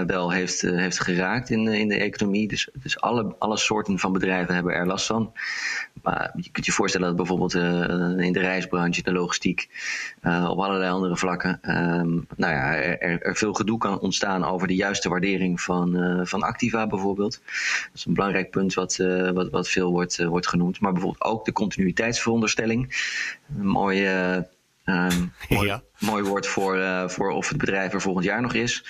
wel 0.07 0.31
heeft, 0.31 0.63
uh, 0.63 0.77
heeft 0.77 0.99
geraakt 0.99 1.49
in, 1.49 1.67
in 1.67 1.87
de 1.87 1.97
economie. 1.97 2.47
Dus, 2.47 2.69
dus 2.73 3.01
alle, 3.01 3.35
alle 3.39 3.57
soorten 3.57 3.99
van 3.99 4.13
bedrijven 4.13 4.55
hebben 4.55 4.73
er 4.73 4.87
last 4.87 5.05
van. 5.05 5.33
Maar 6.03 6.31
je 6.35 6.49
kunt 6.51 6.65
je 6.65 6.71
voorstellen 6.71 7.07
dat 7.07 7.15
bijvoorbeeld 7.15 7.53
in 8.19 8.33
de 8.33 8.39
reisbranche, 8.39 9.03
de 9.03 9.11
logistiek, 9.11 9.69
op 10.23 10.59
allerlei 10.59 10.91
andere 10.91 11.17
vlakken, 11.17 11.59
um, 11.61 12.27
nou 12.35 12.53
ja, 12.53 12.75
er, 12.75 13.21
er, 13.21 13.35
veel 13.35 13.53
gedoe 13.53 13.77
kan 13.77 13.99
ontstaan 13.99 14.43
over 14.43 14.67
de 14.67 14.75
juiste 14.75 15.09
waardering 15.09 15.61
van, 15.61 16.19
van 16.27 16.43
activa 16.43 16.87
bijvoorbeeld. 16.87 17.41
Dat 17.41 17.89
is 17.93 18.05
een 18.05 18.13
belangrijk 18.13 18.51
punt 18.51 18.73
wat, 18.73 18.95
wat, 19.33 19.49
wat 19.49 19.69
veel 19.69 19.91
wordt, 19.91 20.23
wordt 20.23 20.47
genoemd. 20.47 20.79
Maar 20.79 20.91
bijvoorbeeld 20.91 21.23
ook 21.23 21.45
de 21.45 21.53
continuïteitsveronderstelling. 21.53 23.13
Een 23.57 23.67
mooie 23.67 24.47
Um, 24.89 25.31
mooi, 25.49 25.67
Ja. 25.67 25.81
mooi 25.99 26.23
woord 26.23 26.47
voor, 26.47 26.77
uh, 26.77 27.07
voor 27.07 27.29
of 27.29 27.49
het 27.49 27.57
bedrijf 27.57 27.93
er 27.93 28.01
volgend 28.01 28.25
jaar 28.25 28.41
nog 28.41 28.53
is. 28.53 28.85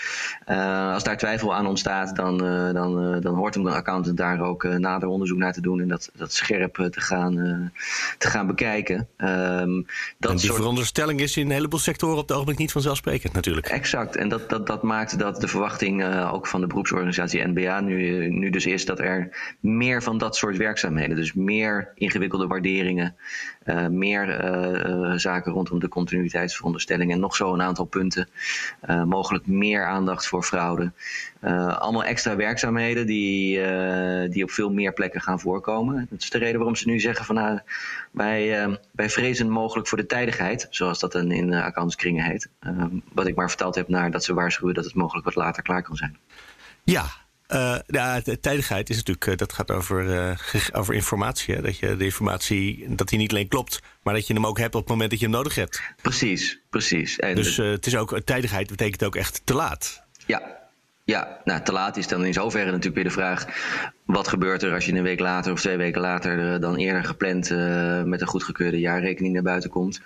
Uh, 0.48 0.94
als 0.94 1.04
daar 1.04 1.18
twijfel 1.18 1.56
aan 1.56 1.68
ontstaat, 1.68 2.16
dan, 2.16 2.46
uh, 2.46 2.74
dan, 2.74 3.20
dan 3.22 3.36
hoort 3.36 3.56
een 3.56 3.68
accountant 3.68 4.18
daar 4.18 4.42
ook 4.42 4.64
nader 4.64 5.08
onderzoek 5.08 5.38
naar 5.38 5.54
te 5.54 5.62
doen 5.62 5.82
en 5.82 5.88
dat, 5.88 6.10
dat 6.16 6.34
scherp 6.34 6.74
te, 6.76 7.02
gaan, 7.02 7.72
te 8.18 8.28
gaan 8.28 8.48
bekijken. 8.48 9.08
Um, 9.18 9.86
dat 10.20 10.32
en 10.32 10.38
die 10.38 10.46
soort... 10.46 10.56
veronderstelling 10.56 11.20
is 11.20 11.38
in 11.38 11.46
een 11.46 11.52
heleboel 11.52 11.80
sectoren 11.80 12.18
op 12.18 12.22
het 12.22 12.32
ogenblik 12.32 12.58
niet 12.58 12.72
vanzelfsprekend 12.72 13.34
natuurlijk. 13.34 13.68
Exact, 13.68 14.16
en 14.16 14.30
dat, 14.30 14.50
dat, 14.50 14.68
dat 14.68 14.84
maakt 14.84 15.20
dat 15.20 15.42
de 15.42 15.48
verwachting 15.48 16.06
ook 16.32 16.48
van 16.48 16.62
de 16.62 16.68
beroepsorganisatie 16.68 17.48
NBA 17.48 17.80
nu, 17.80 18.28
nu 18.30 18.50
dus 18.50 18.66
is 18.66 18.86
dat 18.86 19.00
er 19.00 19.30
meer 19.60 20.04
van 20.04 20.18
dat 20.18 20.36
soort 20.36 20.58
werkzaamheden, 20.58 21.16
dus 21.16 21.34
meer 21.34 21.92
ingewikkelde 21.96 22.48
waarderingen, 22.48 23.16
meer 23.90 24.26
zaken 25.16 25.52
rondom 25.52 25.80
de 25.80 25.88
continuïteitsveronderstelling 25.88 27.12
en 27.12 27.20
nog 27.20 27.36
zo 27.36 27.54
een 27.54 27.62
aantal 27.62 27.86
punten. 27.86 28.30
Mogelijk 29.06 29.48
meer 29.48 29.86
aandacht 29.86 30.28
voor 30.28 30.44
fraude. 30.44 30.92
Allemaal 31.80 32.04
extra 32.04 32.36
werkzaamheden 32.36 33.06
die, 33.06 33.62
die 34.30 34.44
op 34.44 34.52
veel 34.52 34.72
meer 34.72 34.94
plekken 34.94 35.22
gaan 35.22 35.40
voorkomen. 35.40 36.08
Dat 36.10 36.22
is 36.22 36.30
de 36.30 36.38
reden 36.38 36.56
waarom 36.56 36.76
ze 36.76 36.90
nu 36.90 37.00
zeggen 37.00 37.26
van 37.26 37.36
nou, 37.36 37.60
wij, 38.12 38.68
wij 38.92 39.10
vrezen 39.10 39.50
mogelijk 39.50 39.88
voor 39.88 39.98
de 39.98 40.06
tijdigheid, 40.06 40.68
zoals 40.70 41.00
dat 41.00 41.12
dan 41.12 41.32
in 41.32 41.54
accountskringen 41.54 42.26
heet. 42.26 42.50
wat 43.14 43.28
ik 43.28 43.36
maar 43.36 43.50
verteld 43.50 43.76
heb 43.76 43.88
naar 43.88 44.12
dat 44.12 44.24
ze 44.24 44.34
waarschuwen 44.34 44.74
dat 44.74 44.86
het 44.86 44.96
mogelijk 44.96 45.26
wat 45.26 45.36
later 45.36 45.64
klaar 45.64 45.82
kan 45.82 45.96
zijn. 45.96 46.18
Ja, 46.84 47.06
uh, 47.48 47.78
ja, 47.88 48.20
de 48.20 48.40
tijdigheid 48.40 48.90
is 48.90 48.96
natuurlijk, 48.96 49.26
uh, 49.26 49.36
dat 49.36 49.54
gaat 49.54 49.72
over, 49.72 50.06
uh, 50.06 50.38
over 50.80 50.94
informatie. 50.94 51.56
Hè? 51.56 51.62
Dat 51.62 51.78
je 51.78 51.98
de 51.98 52.04
informatie, 52.04 52.96
dat 52.96 53.10
die 53.10 53.20
niet 53.20 53.32
alleen 53.32 53.48
klopt, 53.48 53.82
maar 54.04 54.14
dat 54.14 54.28
je 54.28 54.34
hem 54.34 54.46
ook 54.46 54.58
hebt 54.58 54.76
op 54.76 54.82
het 54.82 54.90
moment 54.90 55.10
dat 55.10 55.20
je 55.20 55.26
hem 55.26 55.36
nodig 55.36 55.56
hebt. 55.56 55.82
Precies, 56.02 56.60
precies. 56.70 57.20
En 57.20 57.36
dus 57.36 57.58
het 57.58 57.86
is 57.86 57.96
ook, 57.96 58.20
tijdigheid 58.20 58.68
betekent 58.68 59.04
ook 59.04 59.16
echt 59.16 59.42
te 59.44 59.54
laat. 59.54 60.04
Ja, 60.26 60.42
ja, 61.04 61.42
nou, 61.44 61.62
te 61.62 61.72
laat 61.72 61.98
is 61.98 62.08
dan 62.08 62.26
in 62.26 62.34
zoverre 62.34 62.66
natuurlijk 62.66 62.96
weer 62.96 63.04
de 63.04 63.10
vraag: 63.10 63.46
wat 64.06 64.28
gebeurt 64.28 64.64
er 64.64 64.74
als 64.74 64.86
je 64.86 64.94
een 64.94 65.04
week 65.04 65.20
later 65.20 65.52
of 65.52 65.60
twee 65.60 65.78
weken 65.78 66.02
later 66.02 66.60
dan 66.60 66.76
eerder 66.76 67.04
gepland 67.04 67.50
met 68.06 68.22
een 68.22 68.28
goedgekeurde 68.28 68.80
jaarrekening 68.80 69.34
naar 69.34 69.44
buiten 69.44 69.70
komt? 69.70 70.02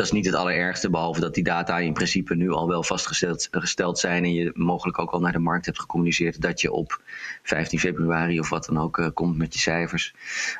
Dat 0.00 0.08
is 0.08 0.14
niet 0.14 0.26
het 0.26 0.34
allerergste, 0.34 0.90
behalve 0.90 1.20
dat 1.20 1.34
die 1.34 1.44
data 1.44 1.78
in 1.78 1.92
principe 1.92 2.34
nu 2.34 2.50
al 2.50 2.68
wel 2.68 2.82
vastgesteld 2.82 3.48
gesteld 3.50 3.98
zijn 3.98 4.24
en 4.24 4.32
je 4.32 4.50
mogelijk 4.54 4.98
ook 4.98 5.10
al 5.10 5.20
naar 5.20 5.32
de 5.32 5.38
markt 5.38 5.66
hebt 5.66 5.80
gecommuniceerd 5.80 6.40
dat 6.40 6.60
je 6.60 6.72
op 6.72 7.00
15 7.42 7.78
februari 7.78 8.40
of 8.40 8.48
wat 8.48 8.64
dan 8.64 8.78
ook 8.78 8.98
uh, 8.98 9.06
komt 9.14 9.38
met 9.38 9.54
je 9.54 9.60
cijfers. 9.60 10.14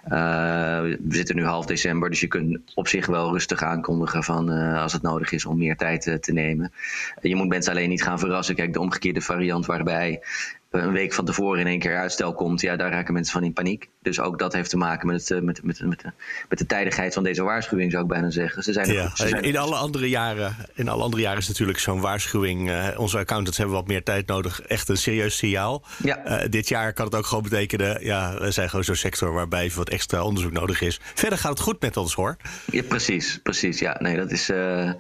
Uh, 0.05 0.11
we 0.11 0.99
zitten 1.09 1.37
nu 1.37 1.45
half 1.45 1.67
december, 1.67 2.11
dus 2.11 2.21
je 2.21 2.27
kunt 2.27 2.59
op 2.75 2.89
zich 2.89 3.07
wel 3.07 3.33
rustig 3.33 3.63
aankondigen 3.63 4.23
van 4.23 4.53
uh, 4.53 4.83
als 4.83 4.93
het 4.93 5.03
nodig 5.03 5.33
is 5.33 5.45
om 5.45 5.59
meer 5.59 5.77
tijd 5.77 6.19
te 6.21 6.33
nemen. 6.33 6.73
je 7.21 7.37
moet 7.37 7.49
mensen 7.49 7.73
alleen 7.73 7.89
niet 7.89 8.03
gaan 8.03 8.19
verrassen. 8.19 8.55
Kijk, 8.55 8.73
de 8.73 8.81
omgekeerde 8.81 9.21
variant 9.21 9.67
waarbij 9.67 10.23
een 10.71 10.93
week 10.93 11.13
van 11.13 11.25
tevoren 11.25 11.61
in 11.61 11.67
één 11.67 11.79
keer 11.79 11.97
uitstel 11.97 12.35
komt, 12.35 12.61
ja, 12.61 12.77
daar 12.77 12.91
raken 12.91 13.15
mensen 13.15 13.33
van 13.33 13.45
in 13.45 13.53
paniek. 13.53 13.89
Dus 14.03 14.21
ook 14.21 14.39
dat 14.39 14.53
heeft 14.53 14.71
te 14.71 14.77
maken 14.77 15.07
met, 15.07 15.29
het, 15.29 15.43
met, 15.43 15.63
met, 15.63 15.81
met, 15.81 16.01
de, 16.01 16.13
met 16.49 16.59
de 16.59 16.67
tijdigheid 16.67 17.15
van 17.15 17.23
deze 17.23 17.43
waarschuwing, 17.43 17.91
zou 17.91 18.03
ik 18.03 18.09
bijna 18.09 18.31
zeggen. 18.31 18.63
Ze 18.63 18.73
zijn 18.73 18.93
ja, 18.93 19.11
ze 19.15 19.29
zijn 19.29 19.43
in, 19.43 19.57
alle 19.57 19.77
andere 19.77 20.09
jaren, 20.09 20.57
in 20.75 20.89
alle 20.89 21.03
andere 21.03 21.23
jaren 21.23 21.39
is 21.39 21.49
natuurlijk 21.49 21.79
zo'n 21.79 22.01
waarschuwing. 22.01 22.69
Uh, 22.69 22.89
onze 22.97 23.19
accountants 23.19 23.59
hebben 23.59 23.77
wat 23.77 23.87
meer 23.87 24.03
tijd 24.03 24.27
nodig. 24.27 24.63
Echt 24.63 24.89
een 24.89 24.97
serieus 24.97 25.37
signaal. 25.37 25.85
Ja. 26.03 26.43
Uh, 26.43 26.49
dit 26.49 26.69
jaar 26.69 26.93
kan 26.93 27.05
het 27.05 27.15
ook 27.15 27.27
gewoon 27.27 27.43
betekenen, 27.43 28.05
ja, 28.05 28.39
we 28.39 28.51
zijn 28.51 28.69
gewoon 28.69 28.85
zo'n 28.85 28.95
sector 28.95 29.33
waarbij 29.33 29.71
wat 29.75 29.89
extra 29.89 30.23
onderzoek 30.23 30.53
nodig 30.53 30.81
is. 30.81 31.01
Verder 31.15 31.39
gaat 31.39 31.51
het 31.51 31.61
goed 31.61 31.81
met 31.81 31.97
ons 31.97 32.15
hoor. 32.15 32.37
Ja, 32.71 32.83
precies, 32.83 33.41
precies. 33.43 33.79
Ja, 33.79 33.97
nee, 34.01 34.17
dat 34.17 34.31
is. 34.31 34.51
Uh, 34.51 34.91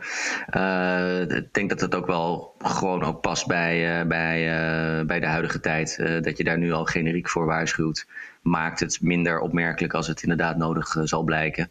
ik 1.21 1.53
denk 1.53 1.69
dat 1.69 1.81
het 1.81 1.95
ook 1.95 2.07
wel 2.07 2.50
gewoon 2.64 3.02
ook 3.02 3.21
past 3.21 3.47
bij, 3.47 4.07
bij, 4.07 4.45
bij 5.07 5.21
de 5.21 5.26
huidige 5.26 5.61
tijd. 5.61 5.97
dat 6.23 6.37
je 6.37 6.45
daar 6.45 6.59
nu 6.59 6.73
al 6.73 6.85
generiek 6.85 7.29
voor 7.29 7.47
waarschuwt 7.47 8.07
maakt 8.42 8.80
het 8.80 8.99
minder 9.00 9.40
opmerkelijk 9.40 9.94
als 9.94 10.06
het 10.06 10.23
inderdaad 10.23 10.56
nodig 10.56 10.94
uh, 10.94 11.02
zal 11.04 11.23
blijken. 11.23 11.70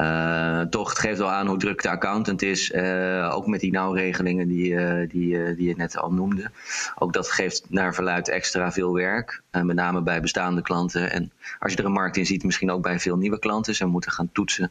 Uh, 0.00 0.60
toch, 0.60 0.88
het 0.88 0.98
geeft 0.98 1.18
wel 1.18 1.30
aan 1.30 1.46
hoe 1.46 1.58
druk 1.58 1.82
de 1.82 1.90
accountant 1.90 2.42
is. 2.42 2.70
Uh, 2.70 3.30
ook 3.34 3.46
met 3.46 3.60
die 3.60 3.72
nauwregelingen 3.72 4.48
die, 4.48 4.76
die, 5.06 5.54
die 5.54 5.68
je 5.68 5.74
net 5.76 5.96
al 5.96 6.12
noemde. 6.12 6.50
Ook 6.94 7.12
dat 7.12 7.30
geeft 7.30 7.64
naar 7.68 7.94
verluid 7.94 8.28
extra 8.28 8.72
veel 8.72 8.94
werk. 8.94 9.42
met 9.50 9.76
name 9.76 10.02
bij 10.02 10.20
bestaande 10.20 10.62
klanten. 10.62 11.10
En 11.10 11.32
als 11.58 11.72
je 11.72 11.78
er 11.78 11.84
een 11.84 11.92
markt 11.92 12.16
in 12.16 12.26
ziet, 12.26 12.44
misschien 12.44 12.70
ook 12.70 12.82
bij 12.82 13.00
veel 13.00 13.16
nieuwe 13.16 13.38
klanten. 13.38 13.74
Ze 13.74 13.86
moeten 13.86 14.12
gaan 14.12 14.30
toetsen 14.32 14.70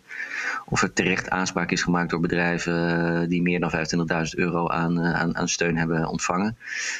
of 0.65 0.81
er 0.81 0.93
terecht 0.93 1.29
aanspraak 1.29 1.71
is 1.71 1.83
gemaakt 1.83 2.09
door 2.09 2.19
bedrijven 2.19 3.29
die 3.29 3.41
meer 3.41 3.59
dan 3.59 3.71
25.000 3.71 3.77
euro 4.29 4.67
aan, 4.67 4.99
aan, 4.99 5.37
aan, 5.37 5.49
steun 5.49 5.77
hebben 5.77 6.07
ontvangen. 6.07 6.57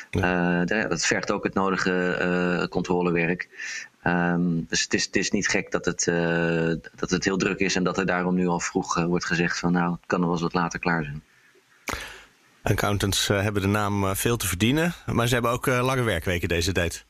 Ja. 0.09 0.65
dat 0.65 1.05
vergt 1.05 1.31
ook 1.31 1.43
het 1.43 1.53
nodige 1.53 2.67
controlewerk. 2.69 3.49
Um, 4.07 4.65
dus 4.69 4.81
het 4.81 4.93
is, 4.93 5.05
het 5.05 5.15
is 5.15 5.31
niet 5.31 5.47
gek 5.47 5.71
dat 5.71 5.85
het, 5.85 6.05
uh, 6.05 6.73
dat 6.95 7.09
het 7.09 7.23
heel 7.23 7.37
druk 7.37 7.59
is 7.59 7.75
en 7.75 7.83
dat 7.83 7.97
er 7.97 8.05
daarom 8.05 8.35
nu 8.35 8.47
al 8.47 8.59
vroeg 8.59 8.97
uh, 8.97 9.05
wordt 9.05 9.25
gezegd 9.25 9.59
van 9.59 9.71
nou, 9.71 9.91
het 9.91 10.05
kan 10.05 10.19
wel 10.19 10.31
eens 10.31 10.41
wat 10.41 10.53
later 10.53 10.79
klaar 10.79 11.03
zijn. 11.03 11.23
Accountants 12.67 13.29
uh, 13.29 13.41
hebben 13.41 13.61
de 13.61 13.67
naam 13.67 14.15
veel 14.15 14.37
te 14.37 14.47
verdienen, 14.47 14.93
maar 15.05 15.27
ze 15.27 15.33
hebben 15.33 15.51
ook 15.51 15.65
lange 15.65 16.03
werkweken 16.03 16.47
deze 16.47 16.71
tijd. 16.71 17.05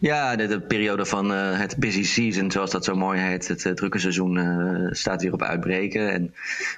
Ja, 0.00 0.36
de, 0.36 0.46
de 0.46 0.60
periode 0.60 1.06
van 1.06 1.30
het 1.30 1.76
busy 1.78 2.04
season, 2.04 2.50
zoals 2.50 2.70
dat 2.70 2.84
zo 2.84 2.94
mooi 2.94 3.20
heet, 3.20 3.48
het 3.48 3.76
drukke 3.76 3.98
seizoen, 3.98 4.88
staat 4.90 5.22
weer 5.22 5.32
op 5.32 5.42
uitbreken. 5.42 6.12
En 6.12 6.34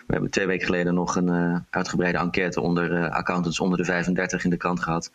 we 0.06 0.12
hebben 0.12 0.30
twee 0.30 0.46
weken 0.46 0.66
geleden 0.66 0.94
nog 0.94 1.16
een 1.16 1.64
uitgebreide 1.70 2.18
enquête 2.18 2.60
onder 2.60 3.10
accountants 3.10 3.60
onder 3.60 3.78
de 3.78 3.84
35 3.84 4.44
in 4.44 4.50
de 4.50 4.56
krant 4.56 4.82
gehad. 4.82 5.10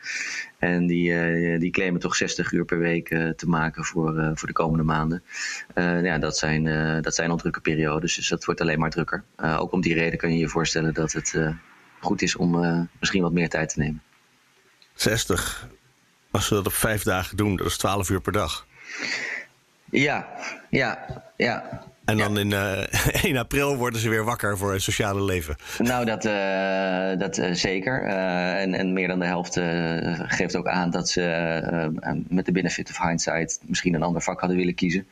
En 0.60 0.88
die, 0.88 1.58
die 1.60 1.72
claimen 1.72 2.00
toch 2.00 2.16
60 2.16 2.52
uur 2.52 2.66
per 2.66 2.80
week 2.80 3.08
te 3.36 3.48
maken 3.48 3.84
voor, 3.84 4.32
voor 4.34 4.48
de 4.48 4.54
komende 4.54 4.84
maanden. 4.84 5.24
ja, 6.04 6.18
dat 6.18 6.38
zijn, 6.38 6.64
dat 7.02 7.16
zijn 7.16 7.30
al 7.30 7.38
drukke 7.38 7.62
periodes, 7.62 8.16
dus 8.16 8.30
dat 8.30 8.46
wordt 8.46 8.62
alleen 8.62 8.80
maar 8.80 8.90
drukker. 8.90 9.24
ook 9.38 9.72
om 9.72 9.82
die 9.82 9.94
reden 9.94 10.20
kan 10.20 10.34
je 10.34 10.40
je 10.40 10.50
voorstellen 10.50 10.94
dat 10.94 11.12
het 11.12 11.36
goed 12.00 12.22
is 12.22 12.36
om 12.36 12.90
misschien 13.00 13.22
wat 13.22 13.32
meer 13.32 13.50
tijd 13.50 13.70
te 13.70 13.80
nemen. 13.80 14.02
60. 14.94 15.68
Als 16.32 16.50
we 16.50 16.56
dat 16.56 16.66
op 16.66 16.74
vijf 16.74 17.04
dagen 17.04 17.38
doen, 17.38 17.56
dat 17.56 17.66
is 17.66 17.78
12 17.78 18.10
uur 18.10 18.22
per 18.22 18.32
dag. 18.32 18.68
Ja, 19.92 20.28
ja, 20.70 21.24
ja. 21.38 21.84
En 22.06 22.18
dan 22.18 22.34
ja. 22.34 22.40
in 22.40 22.52
uh, 23.22 23.24
1 23.24 23.38
april 23.38 23.76
worden 23.76 24.00
ze 24.00 24.10
weer 24.10 24.24
wakker 24.24 24.58
voor 24.58 24.74
het 24.74 24.82
sociale 24.82 25.24
leven. 25.24 25.56
Nou, 25.78 26.06
dat, 26.06 26.26
uh, 26.26 27.20
dat 27.20 27.38
uh, 27.38 27.54
zeker. 27.54 28.04
en, 28.04 28.74
en 28.74 28.94
meer 28.94 29.08
dan 29.08 29.20
de 29.20 29.26
helft 29.26 29.60
geeft 30.36 30.56
ook 30.56 30.68
aan 30.68 30.90
dat 30.90 31.10
ze 31.10 32.22
met 32.28 32.46
de 32.46 32.52
benefit 32.52 32.90
of 32.90 32.98
hindsight 32.98 33.60
misschien 33.66 33.94
een 33.94 34.04
ander 34.04 34.22
vak 34.22 34.40
hadden 34.40 34.58
willen 34.58 34.76
kiezen. 34.76 35.08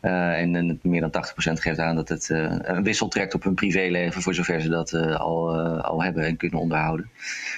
En, 0.00 0.54
en 0.54 0.78
meer 0.82 1.00
dan 1.00 1.24
80% 1.50 1.52
geeft 1.52 1.78
aan 1.78 1.96
dat 1.96 2.08
het 2.08 2.28
een 2.28 2.82
wissel 2.82 3.08
trekt 3.08 3.34
op 3.34 3.42
hun 3.42 3.54
privéleven, 3.54 4.22
voor 4.22 4.34
zover 4.34 4.60
ze 4.60 4.68
dat 4.68 4.92
al, 4.94 5.60
al 5.80 6.02
hebben 6.02 6.24
en 6.24 6.36
kunnen 6.36 6.60
onderhouden. 6.60 7.10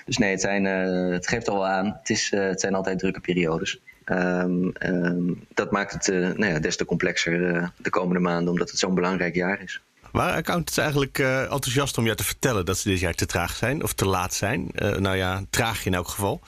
Dus 0.04 0.18
nee, 0.18 0.30
het, 0.30 0.40
zijn, 0.40 0.64
het 0.64 1.28
geeft 1.28 1.48
al 1.48 1.54
wel 1.54 1.66
aan. 1.66 1.86
Het, 1.98 2.10
is, 2.10 2.30
het 2.30 2.60
zijn 2.60 2.74
altijd 2.74 2.98
drukke 2.98 3.20
periodes. 3.20 3.80
Um, 4.04 4.72
um, 4.82 5.46
dat 5.54 5.70
maakt 5.70 5.92
het 5.92 6.08
uh, 6.08 6.20
nou 6.20 6.52
ja, 6.52 6.58
des 6.58 6.76
te 6.76 6.84
complexer 6.84 7.72
de 7.76 7.90
komende 7.90 8.20
maanden, 8.20 8.52
omdat 8.52 8.70
het 8.70 8.78
zo'n 8.78 8.94
belangrijk 8.94 9.34
jaar 9.34 9.62
is. 9.62 9.82
Waren 10.12 10.34
accountants 10.34 10.78
eigenlijk 10.78 11.18
uh, 11.18 11.40
enthousiast 11.40 11.98
om 11.98 12.04
jou 12.04 12.16
te 12.16 12.24
vertellen 12.24 12.64
dat 12.64 12.78
ze 12.78 12.88
dit 12.88 13.00
jaar 13.00 13.14
te 13.14 13.26
traag 13.26 13.54
zijn 13.54 13.82
of 13.82 13.92
te 13.92 14.06
laat 14.06 14.34
zijn? 14.34 14.70
nou 14.98 15.16
ja, 15.16 15.42
traag 15.50 15.86
in 15.86 15.94
elk 15.94 16.08
geval. 16.08 16.40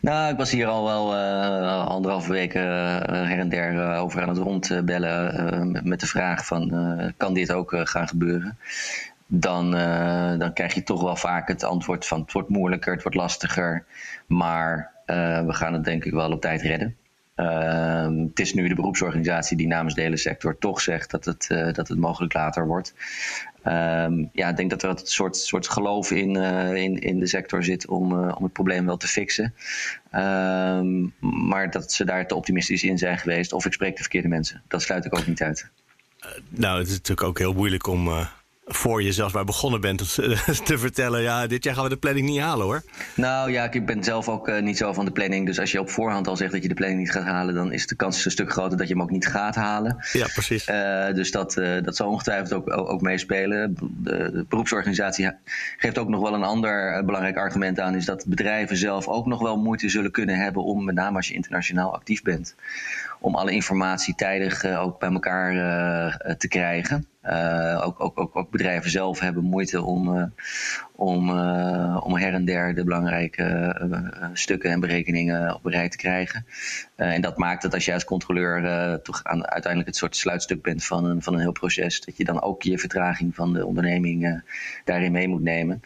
Nou, 0.00 0.32
ik 0.32 0.38
was 0.38 0.50
hier 0.50 0.66
al 0.66 0.84
wel 0.84 1.14
anderhalve 1.84 2.32
weken 2.32 2.62
her 2.62 3.38
en 3.38 3.48
der 3.48 3.96
over 3.96 4.22
aan 4.22 4.28
het 4.28 4.38
rondbellen 4.38 5.80
met 5.84 6.00
de 6.00 6.06
vraag 6.06 6.46
van 6.46 6.72
kan 7.16 7.34
dit 7.34 7.52
ook 7.52 7.72
gaan 7.84 8.08
gebeuren? 8.08 8.58
Dan, 9.26 9.70
dan 10.38 10.52
krijg 10.52 10.74
je 10.74 10.82
toch 10.82 11.02
wel 11.02 11.16
vaak 11.16 11.48
het 11.48 11.64
antwoord 11.64 12.06
van 12.06 12.20
het 12.20 12.32
wordt 12.32 12.48
moeilijker, 12.48 12.92
het 12.92 13.02
wordt 13.02 13.16
lastiger, 13.16 13.84
maar 14.26 14.90
uh, 15.10 15.44
we 15.46 15.52
gaan 15.52 15.72
het 15.72 15.84
denk 15.84 16.04
ik 16.04 16.12
wel 16.12 16.32
op 16.32 16.40
tijd 16.40 16.62
redden. 16.62 16.96
Uh, 17.40 18.26
het 18.28 18.40
is 18.40 18.54
nu 18.54 18.68
de 18.68 18.74
beroepsorganisatie 18.74 19.56
die 19.56 19.66
namens 19.66 19.94
de 19.94 20.00
hele 20.00 20.16
sector 20.16 20.58
toch 20.58 20.80
zegt 20.80 21.10
dat 21.10 21.24
het, 21.24 21.48
uh, 21.52 21.72
dat 21.72 21.88
het 21.88 21.98
mogelijk 21.98 22.34
later 22.34 22.66
wordt. 22.66 22.94
Um, 23.64 24.30
ja, 24.32 24.48
ik 24.48 24.56
denk 24.56 24.70
dat 24.70 24.82
er 24.82 24.90
een 24.90 24.98
soort, 25.02 25.36
soort 25.36 25.68
geloof 25.68 26.10
in, 26.10 26.36
in, 26.76 26.98
in 26.98 27.18
de 27.18 27.26
sector 27.26 27.64
zit 27.64 27.86
om, 27.86 28.12
om 28.12 28.42
het 28.42 28.52
probleem 28.52 28.86
wel 28.86 28.96
te 28.96 29.06
fixen. 29.06 29.54
Um, 30.12 31.14
maar 31.20 31.70
dat 31.70 31.92
ze 31.92 32.04
daar 32.04 32.26
te 32.26 32.34
optimistisch 32.34 32.82
in 32.82 32.98
zijn 32.98 33.18
geweest. 33.18 33.52
Of 33.52 33.66
ik 33.66 33.72
spreek 33.72 33.96
de 33.96 34.02
verkeerde 34.02 34.28
mensen. 34.28 34.62
Dat 34.68 34.82
sluit 34.82 35.04
ik 35.04 35.18
ook 35.18 35.26
niet 35.26 35.42
uit. 35.42 35.70
nou, 36.48 36.78
het 36.78 36.88
is 36.88 36.92
natuurlijk 36.92 37.28
ook 37.28 37.38
heel 37.38 37.52
moeilijk 37.52 37.86
om 37.86 38.28
voor 38.68 39.02
je 39.02 39.12
zelfs 39.12 39.34
maar 39.34 39.44
begonnen 39.44 39.80
bent 39.80 39.98
te 40.64 40.78
vertellen... 40.78 41.22
ja, 41.22 41.46
dit 41.46 41.64
jaar 41.64 41.74
gaan 41.74 41.82
we 41.82 41.88
de 41.90 41.96
planning 41.96 42.28
niet 42.28 42.40
halen 42.40 42.66
hoor. 42.66 42.82
Nou 43.14 43.50
ja, 43.50 43.72
ik 43.72 43.86
ben 43.86 44.04
zelf 44.04 44.28
ook 44.28 44.48
uh, 44.48 44.60
niet 44.60 44.76
zo 44.76 44.92
van 44.92 45.04
de 45.04 45.10
planning. 45.10 45.46
Dus 45.46 45.60
als 45.60 45.72
je 45.72 45.80
op 45.80 45.90
voorhand 45.90 46.26
al 46.28 46.36
zegt 46.36 46.52
dat 46.52 46.62
je 46.62 46.68
de 46.68 46.74
planning 46.74 47.00
niet 47.00 47.10
gaat 47.10 47.24
halen... 47.24 47.54
dan 47.54 47.72
is 47.72 47.86
de 47.86 47.94
kans 47.94 48.24
een 48.24 48.30
stuk 48.30 48.52
groter 48.52 48.78
dat 48.78 48.88
je 48.88 48.94
hem 48.94 49.02
ook 49.02 49.10
niet 49.10 49.26
gaat 49.26 49.54
halen. 49.54 49.96
Ja, 50.12 50.26
precies. 50.32 50.68
Uh, 50.68 51.14
dus 51.14 51.30
dat, 51.30 51.56
uh, 51.56 51.82
dat 51.82 51.96
zal 51.96 52.08
ongetwijfeld 52.08 52.52
ook, 52.52 52.78
ook, 52.78 52.88
ook 52.88 53.00
meespelen. 53.00 53.74
De, 53.74 54.30
de, 54.32 54.44
beroepsorganisatie 54.48 55.30
geeft 55.76 55.98
ook 55.98 56.08
nog 56.08 56.20
wel 56.20 56.34
een 56.34 56.42
ander 56.42 57.04
belangrijk 57.04 57.36
argument 57.36 57.80
aan... 57.80 57.94
is 57.94 58.04
dat 58.04 58.24
bedrijven 58.26 58.76
zelf 58.76 59.06
ook 59.06 59.26
nog 59.26 59.42
wel 59.42 59.56
moeite 59.56 59.88
zullen 59.88 60.10
kunnen 60.10 60.36
hebben... 60.36 60.64
om 60.64 60.84
met 60.84 60.94
name 60.94 61.16
als 61.16 61.28
je 61.28 61.34
internationaal 61.34 61.94
actief 61.94 62.22
bent... 62.22 62.54
om 63.20 63.34
alle 63.34 63.50
informatie 63.50 64.14
tijdig 64.14 64.64
ook 64.64 64.98
bij 64.98 65.12
elkaar 65.12 65.52
te 66.38 66.48
krijgen... 66.48 67.06
Uh, 67.22 67.82
ook, 67.84 68.00
ook, 68.00 68.20
ook, 68.20 68.36
ook, 68.36 68.50
bedrijven 68.50 68.90
zelf 68.90 69.20
hebben 69.20 69.44
moeite 69.44 69.82
om, 69.82 70.32
om, 70.96 71.30
om 72.00 72.16
her 72.16 72.34
en 72.34 72.44
der 72.44 72.74
de 72.74 72.84
belangrijke 72.84 73.76
stukken 74.32 74.70
en 74.70 74.80
berekeningen 74.80 75.54
op 75.54 75.64
een 75.64 75.72
rij 75.72 75.88
te 75.88 75.96
krijgen. 75.96 76.46
en 76.96 77.20
dat 77.20 77.38
maakt 77.38 77.62
dat 77.62 77.74
als 77.74 77.84
jij 77.84 77.94
als 77.94 78.04
controleur 78.04 79.02
toch 79.02 79.24
aan, 79.24 79.46
uiteindelijk 79.46 79.86
het 79.86 79.96
soort 79.96 80.16
sluitstuk 80.16 80.62
bent 80.62 80.84
van 80.84 81.04
een, 81.04 81.22
van 81.22 81.34
een 81.34 81.40
heel 81.40 81.52
proces, 81.52 82.00
dat 82.00 82.16
je 82.16 82.24
dan 82.24 82.42
ook 82.42 82.62
je 82.62 82.78
vertraging 82.78 83.34
van 83.34 83.52
de 83.52 83.66
onderneming 83.66 84.42
daarin 84.84 85.12
mee 85.12 85.28
moet 85.28 85.42
nemen. 85.42 85.82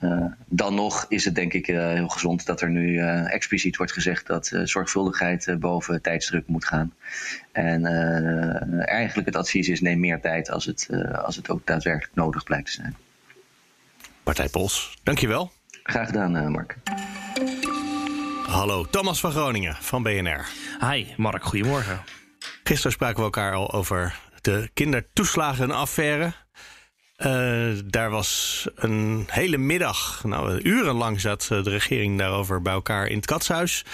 Uh, 0.00 0.24
dan 0.46 0.74
nog 0.74 1.06
is 1.08 1.24
het 1.24 1.34
denk 1.34 1.52
ik 1.52 1.68
uh, 1.68 1.92
heel 1.92 2.08
gezond 2.08 2.46
dat 2.46 2.60
er 2.60 2.70
nu 2.70 2.92
uh, 2.92 3.34
expliciet 3.34 3.76
wordt 3.76 3.92
gezegd 3.92 4.26
dat 4.26 4.52
zorgvuldigheid 4.64 5.56
boven 5.58 6.02
tijdsdruk 6.02 6.46
moet 6.46 6.64
gaan. 6.64 6.94
En 7.52 7.84
eigenlijk 8.84 9.26
het 9.26 9.36
advies 9.36 9.68
is 9.68 9.80
neem 9.80 10.00
meer 10.00 10.20
tijd 10.20 10.50
als 10.50 10.64
het, 10.64 10.88
als 11.24 11.36
het 11.36 11.50
ook 11.50 11.66
daadwerkelijk 11.66 12.14
nodig 12.14 12.44
blijkt 12.44 12.66
te 12.66 12.72
zijn. 12.72 12.96
Partij 14.22 14.48
Pols, 14.48 14.98
dankjewel. 15.02 15.52
Graag 15.82 16.06
gedaan 16.06 16.50
Mark. 16.52 16.76
Hallo, 18.46 18.84
Thomas 18.84 19.20
van 19.20 19.30
Groningen 19.30 19.76
van 19.80 20.02
BNR. 20.02 20.46
Hi 20.90 21.06
Mark, 21.16 21.44
goedemorgen. 21.44 22.00
Gisteren 22.64 22.92
spraken 22.92 23.16
we 23.16 23.22
elkaar 23.22 23.54
al 23.54 23.72
over 23.72 24.20
de 24.40 24.70
kindertoeslagenaffaire. 24.74 26.32
Uh, 27.26 27.78
daar 27.84 28.10
was 28.10 28.66
een 28.74 29.24
hele 29.30 29.56
middag, 29.56 30.24
nou, 30.24 30.60
urenlang 30.60 31.20
zat 31.20 31.46
de 31.48 31.62
regering 31.62 32.18
daarover 32.18 32.62
bij 32.62 32.72
elkaar 32.72 33.06
in 33.06 33.16
het 33.16 33.26
katshuis. 33.26 33.84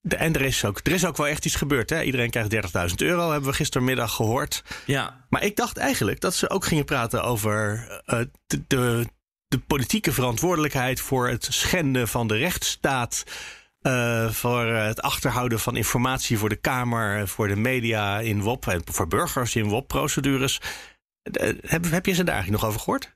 De, 0.00 0.16
en 0.16 0.34
er 0.34 0.40
is, 0.40 0.64
ook, 0.64 0.80
er 0.82 0.92
is 0.92 1.06
ook 1.06 1.16
wel 1.16 1.26
echt 1.26 1.44
iets 1.44 1.54
gebeurd. 1.54 1.90
Hè? 1.90 2.02
Iedereen 2.02 2.30
krijgt 2.30 2.54
30.000 2.88 2.94
euro, 2.96 3.30
hebben 3.30 3.50
we 3.50 3.56
gistermiddag 3.56 4.14
gehoord. 4.14 4.62
Ja. 4.86 5.24
Maar 5.28 5.44
ik 5.44 5.56
dacht 5.56 5.76
eigenlijk 5.76 6.20
dat 6.20 6.34
ze 6.34 6.50
ook 6.50 6.64
gingen 6.64 6.84
praten 6.84 7.22
over 7.22 7.86
uh, 8.06 8.20
de, 8.46 8.62
de, 8.66 9.06
de, 9.48 9.58
politieke 9.58 10.12
verantwoordelijkheid 10.12 11.00
voor 11.00 11.28
het 11.28 11.48
schenden 11.50 12.08
van 12.08 12.26
de 12.26 12.36
rechtsstaat. 12.36 13.24
Uh, 13.82 14.30
voor 14.30 14.64
het 14.64 15.02
achterhouden 15.02 15.60
van 15.60 15.76
informatie 15.76 16.38
voor 16.38 16.48
de 16.48 16.56
Kamer, 16.56 17.28
voor 17.28 17.48
de 17.48 17.56
media 17.56 18.20
in 18.20 18.42
WOP 18.42 18.66
en 18.66 18.82
voor 18.84 19.08
burgers 19.08 19.56
in 19.56 19.68
WOP-procedures. 19.68 20.60
Heb, 21.60 21.90
heb 21.90 22.06
je 22.06 22.12
ze 22.12 22.24
daar 22.24 22.34
eigenlijk 22.34 22.62
nog 22.62 22.70
over 22.70 22.80
gehoord? 22.80 23.12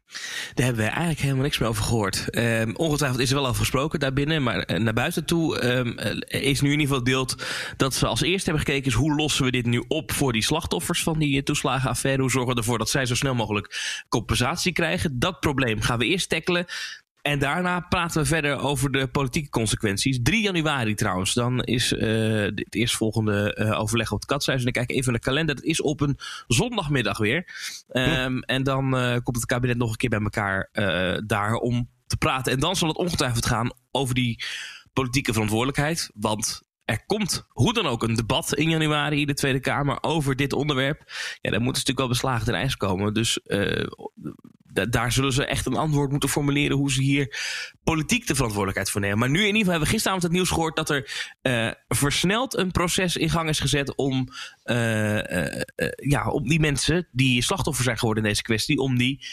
Daar 0.55 0.67
hebben 0.67 0.85
we 0.85 0.91
eigenlijk 0.91 1.21
helemaal 1.21 1.43
niks 1.43 1.59
meer 1.59 1.69
over 1.69 1.85
gehoord. 1.85 2.39
Um, 2.39 2.77
ongetwijfeld 2.77 3.21
is 3.21 3.29
er 3.29 3.37
wel 3.37 3.47
over 3.47 3.61
gesproken 3.61 4.01
daarbinnen. 4.01 4.43
Maar 4.43 4.59
eh, 4.59 4.81
naar 4.81 4.93
buiten 4.93 5.25
toe 5.25 5.65
um, 5.65 5.99
is 6.27 6.61
nu 6.61 6.73
in 6.73 6.81
ieder 6.81 6.87
geval 6.87 7.05
deelt 7.05 7.37
dat 7.77 7.95
ze 7.95 8.07
als 8.07 8.23
eerste 8.23 8.51
hebben 8.51 8.67
gekeken... 8.67 8.89
is 8.91 8.97
hoe 8.97 9.15
lossen 9.15 9.45
we 9.45 9.51
dit 9.51 9.67
nu 9.67 9.85
op 9.89 10.13
voor 10.13 10.33
die 10.33 10.43
slachtoffers 10.43 11.03
van 11.03 11.19
die 11.19 11.43
toeslagenaffaire? 11.43 12.21
Hoe 12.21 12.31
zorgen 12.31 12.53
we 12.53 12.59
ervoor 12.59 12.79
dat 12.79 12.91
zij 12.91 13.07
zo 13.07 13.15
snel 13.15 13.35
mogelijk 13.35 14.05
compensatie 14.09 14.73
krijgen? 14.73 15.19
Dat 15.19 15.41
probleem 15.41 15.81
gaan 15.81 15.99
we 15.99 16.07
eerst 16.07 16.29
tackelen. 16.29 16.67
En 17.27 17.39
daarna 17.39 17.81
praten 17.81 18.23
we 18.23 18.27
verder 18.29 18.59
over 18.59 18.93
de 18.93 19.07
politieke 19.07 19.49
consequenties. 19.49 20.19
3 20.23 20.43
januari 20.43 20.95
trouwens, 20.95 21.35
dan 21.35 21.63
is 21.63 21.91
het 21.91 22.75
eerstvolgende 22.75 23.57
uh, 23.59 23.81
overleg 23.81 24.13
op 24.13 24.21
het 24.21 24.29
katshuis. 24.29 24.61
En 24.61 24.67
ik 24.67 24.73
kijk 24.73 24.91
even 24.91 25.05
naar 25.05 25.21
de 25.21 25.27
kalender. 25.27 25.55
Dat 25.55 25.65
is 25.65 25.81
op 25.81 26.01
een 26.01 26.19
zondagmiddag 26.47 27.19
weer. 27.19 27.49
Um, 27.93 28.41
en 28.41 28.63
dan 28.63 28.95
uh, 28.95 29.17
komt 29.23 29.37
het 29.37 29.47
kabinet 29.47 29.77
nog 29.77 29.91
een 29.91 29.97
keer 29.97 30.09
bij 30.09 30.21
elkaar 30.21 30.71
daar 31.27 31.55
om 31.55 31.89
te 32.07 32.17
praten. 32.17 32.53
En 32.53 32.61
dan 32.61 32.77
zal 32.77 32.89
het 32.89 32.97
ongetwijfeld 32.97 33.47
gaan 33.47 33.73
over 33.91 34.15
die 34.15 34.45
politieke 34.93 35.33
verantwoordelijkheid. 35.33 36.11
Want 36.15 36.63
er 36.85 37.05
komt 37.07 37.47
hoe 37.49 37.73
dan 37.73 37.87
ook 37.87 38.03
een 38.03 38.15
debat 38.15 38.55
in 38.55 38.71
januari 38.71 39.21
in 39.21 39.27
de 39.27 39.35
Tweede 39.35 39.61
Kamer 39.61 39.99
over 40.01 40.37
dit 40.37 40.53
onderwerp. 40.53 41.03
Ja, 41.41 41.51
daar 41.51 41.61
moeten 41.61 41.83
ze 41.83 41.89
natuurlijk 41.89 41.99
wel 41.99 42.09
beslagen 42.09 42.45
ten 42.45 42.55
ijs 42.55 42.77
komen. 42.77 43.15
Dus 43.15 43.41
daar 44.91 45.13
zullen 45.13 45.33
ze 45.33 45.45
echt 45.45 45.67
een 45.67 45.77
antwoord 45.77 46.11
moeten 46.11 46.29
formuleren 46.29 46.77
hoe 46.77 46.93
ze 46.93 47.03
hier 47.03 47.37
politiek 47.85 48.27
de 48.27 48.35
verantwoordelijkheid 48.35 48.91
voor 48.91 49.01
nemen. 49.01 49.19
Maar 49.19 49.31
nu 49.31 49.39
in 49.39 49.45
ieder 49.45 49.59
geval 49.59 49.71
hebben 49.71 49.89
we 49.89 49.95
gisteravond 49.95 50.25
het 50.25 50.33
nieuws 50.33 50.49
gehoord 50.49 50.77
dat 50.77 50.91
er 50.91 51.31
uh, 51.43 51.71
versneld 51.89 52.57
een 52.57 52.71
proces 52.71 53.17
in 53.17 53.31
gang 53.31 53.49
is 53.49 53.61
gezet 53.61 53.97
om, 53.97 54.29
uh, 54.65 55.19
ja, 55.95 56.29
om 56.31 56.49
die 56.49 56.61
mensen 56.61 57.09
die 57.13 57.43
slachtoffer 57.43 57.85
zijn 57.85 57.99
geworden 57.99 58.23
in 58.23 58.29
deze 58.29 58.43
kwestie, 58.43 58.79
om 58.79 58.99
die 58.99 59.27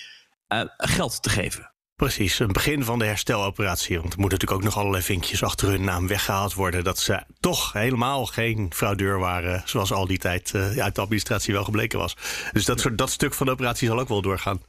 geld 0.77 1.23
te 1.23 1.29
geven. 1.29 1.71
Precies, 1.95 2.39
een 2.39 2.51
begin 2.51 2.83
van 2.83 2.99
de 2.99 3.05
hersteloperatie. 3.05 3.99
Want 3.99 4.13
er 4.13 4.19
moeten 4.19 4.39
natuurlijk 4.39 4.51
ook 4.51 4.73
nog 4.73 4.77
allerlei 4.77 5.03
vinkjes 5.03 5.43
achter 5.43 5.67
hun 5.67 5.83
naam 5.83 6.07
weggehaald 6.07 6.53
worden. 6.53 6.83
Dat 6.83 6.99
ze 6.99 7.23
toch 7.39 7.73
helemaal 7.73 8.25
geen 8.25 8.71
fraudeur 8.75 9.19
waren. 9.19 9.61
Zoals 9.65 9.91
al 9.91 10.07
die 10.07 10.17
tijd 10.17 10.55
uit 10.55 10.95
de 10.95 11.01
administratie 11.01 11.53
wel 11.53 11.63
gebleken 11.63 11.99
was. 11.99 12.15
Dus 12.51 12.65
dat, 12.65 12.79
soort, 12.79 12.97
dat 12.97 13.09
stuk 13.09 13.33
van 13.33 13.45
de 13.45 13.51
operatie 13.51 13.87
zal 13.87 13.99
ook 13.99 14.07
wel 14.07 14.21
doorgaan. 14.21 14.61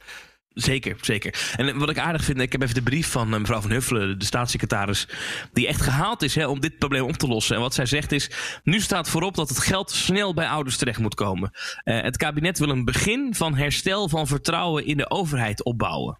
Zeker, 0.55 0.95
zeker. 1.01 1.53
En 1.55 1.77
wat 1.77 1.89
ik 1.89 1.97
aardig 1.97 2.23
vind, 2.23 2.39
ik 2.39 2.51
heb 2.51 2.61
even 2.61 2.75
de 2.75 2.81
brief 2.81 3.11
van 3.11 3.33
eh, 3.33 3.39
mevrouw 3.39 3.61
Van 3.61 3.71
Huffelen, 3.71 4.19
de 4.19 4.25
staatssecretaris, 4.25 5.07
die 5.53 5.67
echt 5.67 5.81
gehaald 5.81 6.21
is 6.21 6.35
hè, 6.35 6.47
om 6.47 6.59
dit 6.59 6.77
probleem 6.77 7.03
op 7.03 7.17
te 7.17 7.27
lossen. 7.27 7.55
En 7.55 7.61
wat 7.61 7.73
zij 7.73 7.85
zegt 7.85 8.11
is, 8.11 8.31
nu 8.63 8.79
staat 8.79 9.09
voorop 9.09 9.35
dat 9.35 9.49
het 9.49 9.59
geld 9.59 9.91
snel 9.91 10.33
bij 10.33 10.47
ouders 10.47 10.77
terecht 10.77 10.99
moet 10.99 11.15
komen. 11.15 11.51
Uh, 11.83 12.01
het 12.01 12.17
kabinet 12.17 12.59
wil 12.59 12.69
een 12.69 12.85
begin 12.85 13.35
van 13.35 13.55
herstel 13.55 14.09
van 14.09 14.27
vertrouwen 14.27 14.85
in 14.85 14.97
de 14.97 15.09
overheid 15.09 15.63
opbouwen. 15.63 16.19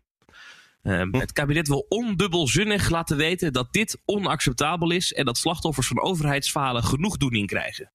Uh, 0.85 1.03
het 1.11 1.31
kabinet 1.31 1.67
wil 1.67 1.85
ondubbelzinnig 1.89 2.89
laten 2.89 3.17
weten 3.17 3.53
dat 3.53 3.73
dit 3.73 3.97
onacceptabel 4.05 4.91
is 4.91 5.13
en 5.13 5.25
dat 5.25 5.37
slachtoffers 5.37 5.87
van 5.87 6.01
overheidsfalen 6.01 6.83
genoegdoening 6.83 7.47
krijgen. 7.47 7.91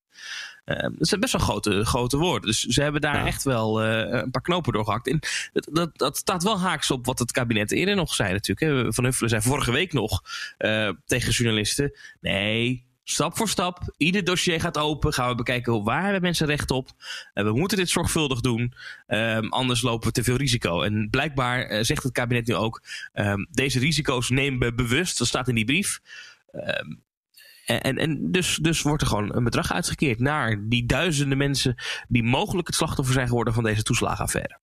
Uh, 0.65 0.77
dat 0.77 1.07
zijn 1.07 1.19
best 1.19 1.33
wel 1.33 1.41
grote, 1.41 1.85
grote 1.85 2.17
woorden. 2.17 2.49
Dus 2.49 2.59
ze 2.59 2.81
hebben 2.81 3.01
daar 3.01 3.15
ja. 3.15 3.25
echt 3.25 3.43
wel 3.43 3.83
uh, 3.83 4.21
een 4.21 4.31
paar 4.31 4.41
knopen 4.41 4.73
doorgehakt. 4.73 5.07
En 5.07 5.19
dat, 5.53 5.67
dat, 5.71 5.97
dat, 5.97 6.17
staat 6.17 6.43
wel 6.43 6.59
haaks 6.59 6.91
op 6.91 7.05
wat 7.05 7.19
het 7.19 7.31
kabinet 7.31 7.71
eerder 7.71 7.95
nog 7.95 8.13
zei 8.13 8.31
natuurlijk. 8.31 8.85
Hè. 8.85 8.93
Van 8.93 9.03
Huffelen 9.03 9.29
zei 9.29 9.41
vorige 9.41 9.71
week 9.71 9.93
nog 9.93 10.23
uh, 10.57 10.89
tegen 11.05 11.31
journalisten... 11.31 11.97
nee, 12.19 12.85
stap 13.03 13.37
voor 13.37 13.49
stap, 13.49 13.93
ieder 13.97 14.23
dossier 14.23 14.59
gaat 14.59 14.77
open. 14.77 15.13
Gaan 15.13 15.29
we 15.29 15.35
bekijken 15.35 15.83
waar 15.83 16.03
hebben 16.03 16.21
mensen 16.21 16.47
recht 16.47 16.71
op. 16.71 16.89
Uh, 17.33 17.43
we 17.43 17.51
moeten 17.51 17.77
dit 17.77 17.89
zorgvuldig 17.89 18.41
doen. 18.41 18.73
Um, 19.07 19.49
anders 19.49 19.81
lopen 19.81 20.07
we 20.07 20.13
te 20.13 20.23
veel 20.23 20.35
risico. 20.35 20.81
En 20.81 21.07
blijkbaar 21.09 21.71
uh, 21.71 21.83
zegt 21.83 22.03
het 22.03 22.11
kabinet 22.11 22.47
nu 22.47 22.55
ook... 22.55 22.81
Um, 23.13 23.47
deze 23.51 23.79
risico's 23.79 24.29
nemen 24.29 24.59
we 24.59 24.73
bewust. 24.73 25.17
Dat 25.17 25.27
staat 25.27 25.47
in 25.47 25.55
die 25.55 25.65
brief. 25.65 26.01
Um, 26.51 27.01
en, 27.65 27.97
en 27.97 28.31
dus, 28.31 28.55
dus 28.55 28.81
wordt 28.81 29.01
er 29.01 29.07
gewoon 29.07 29.35
een 29.35 29.43
bedrag 29.43 29.71
uitgekeerd 29.73 30.19
naar 30.19 30.67
die 30.69 30.85
duizenden 30.85 31.37
mensen 31.37 31.75
die 32.07 32.23
mogelijk 32.23 32.67
het 32.67 32.75
slachtoffer 32.75 33.13
zijn 33.13 33.27
geworden 33.27 33.53
van 33.53 33.63
deze 33.63 33.83
toeslagenaffaire. 33.83 34.59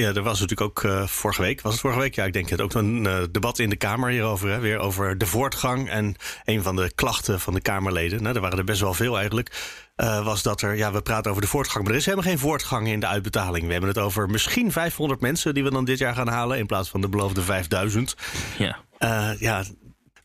Ja, 0.00 0.12
er 0.14 0.22
was 0.22 0.40
natuurlijk 0.40 0.60
ook 0.60 0.82
uh, 0.82 1.06
vorige 1.06 1.42
week, 1.42 1.60
was 1.60 1.72
het 1.72 1.80
vorige 1.80 2.00
week? 2.00 2.14
Ja, 2.14 2.24
ik 2.24 2.32
denk 2.32 2.48
het 2.48 2.60
ook 2.60 2.74
een 2.74 3.04
uh, 3.04 3.18
debat 3.30 3.58
in 3.58 3.70
de 3.70 3.76
Kamer 3.76 4.10
hierover. 4.10 4.50
Hè, 4.50 4.58
weer 4.58 4.78
over 4.78 5.18
de 5.18 5.26
voortgang. 5.26 5.90
En 5.90 6.16
een 6.44 6.62
van 6.62 6.76
de 6.76 6.92
klachten 6.94 7.40
van 7.40 7.54
de 7.54 7.60
Kamerleden, 7.60 8.22
nou, 8.22 8.34
er 8.34 8.40
waren 8.40 8.58
er 8.58 8.64
best 8.64 8.80
wel 8.80 8.94
veel 8.94 9.16
eigenlijk. 9.16 9.80
Uh, 9.96 10.24
was 10.24 10.42
dat 10.42 10.62
er, 10.62 10.76
ja, 10.76 10.92
we 10.92 11.02
praten 11.02 11.30
over 11.30 11.42
de 11.42 11.48
voortgang, 11.48 11.84
maar 11.84 11.92
er 11.92 11.98
is 11.98 12.04
helemaal 12.04 12.26
geen 12.26 12.38
voortgang 12.38 12.88
in 12.88 13.00
de 13.00 13.06
uitbetaling. 13.06 13.66
We 13.66 13.72
hebben 13.72 13.90
het 13.90 13.98
over 13.98 14.30
misschien 14.30 14.72
500 14.72 15.20
mensen 15.20 15.54
die 15.54 15.64
we 15.64 15.70
dan 15.70 15.84
dit 15.84 15.98
jaar 15.98 16.14
gaan 16.14 16.28
halen, 16.28 16.58
in 16.58 16.66
plaats 16.66 16.88
van 16.88 17.00
de 17.00 17.08
beloofde 17.08 17.42
5000. 17.42 18.16
Ja. 18.58 18.78
ja, 19.38 19.64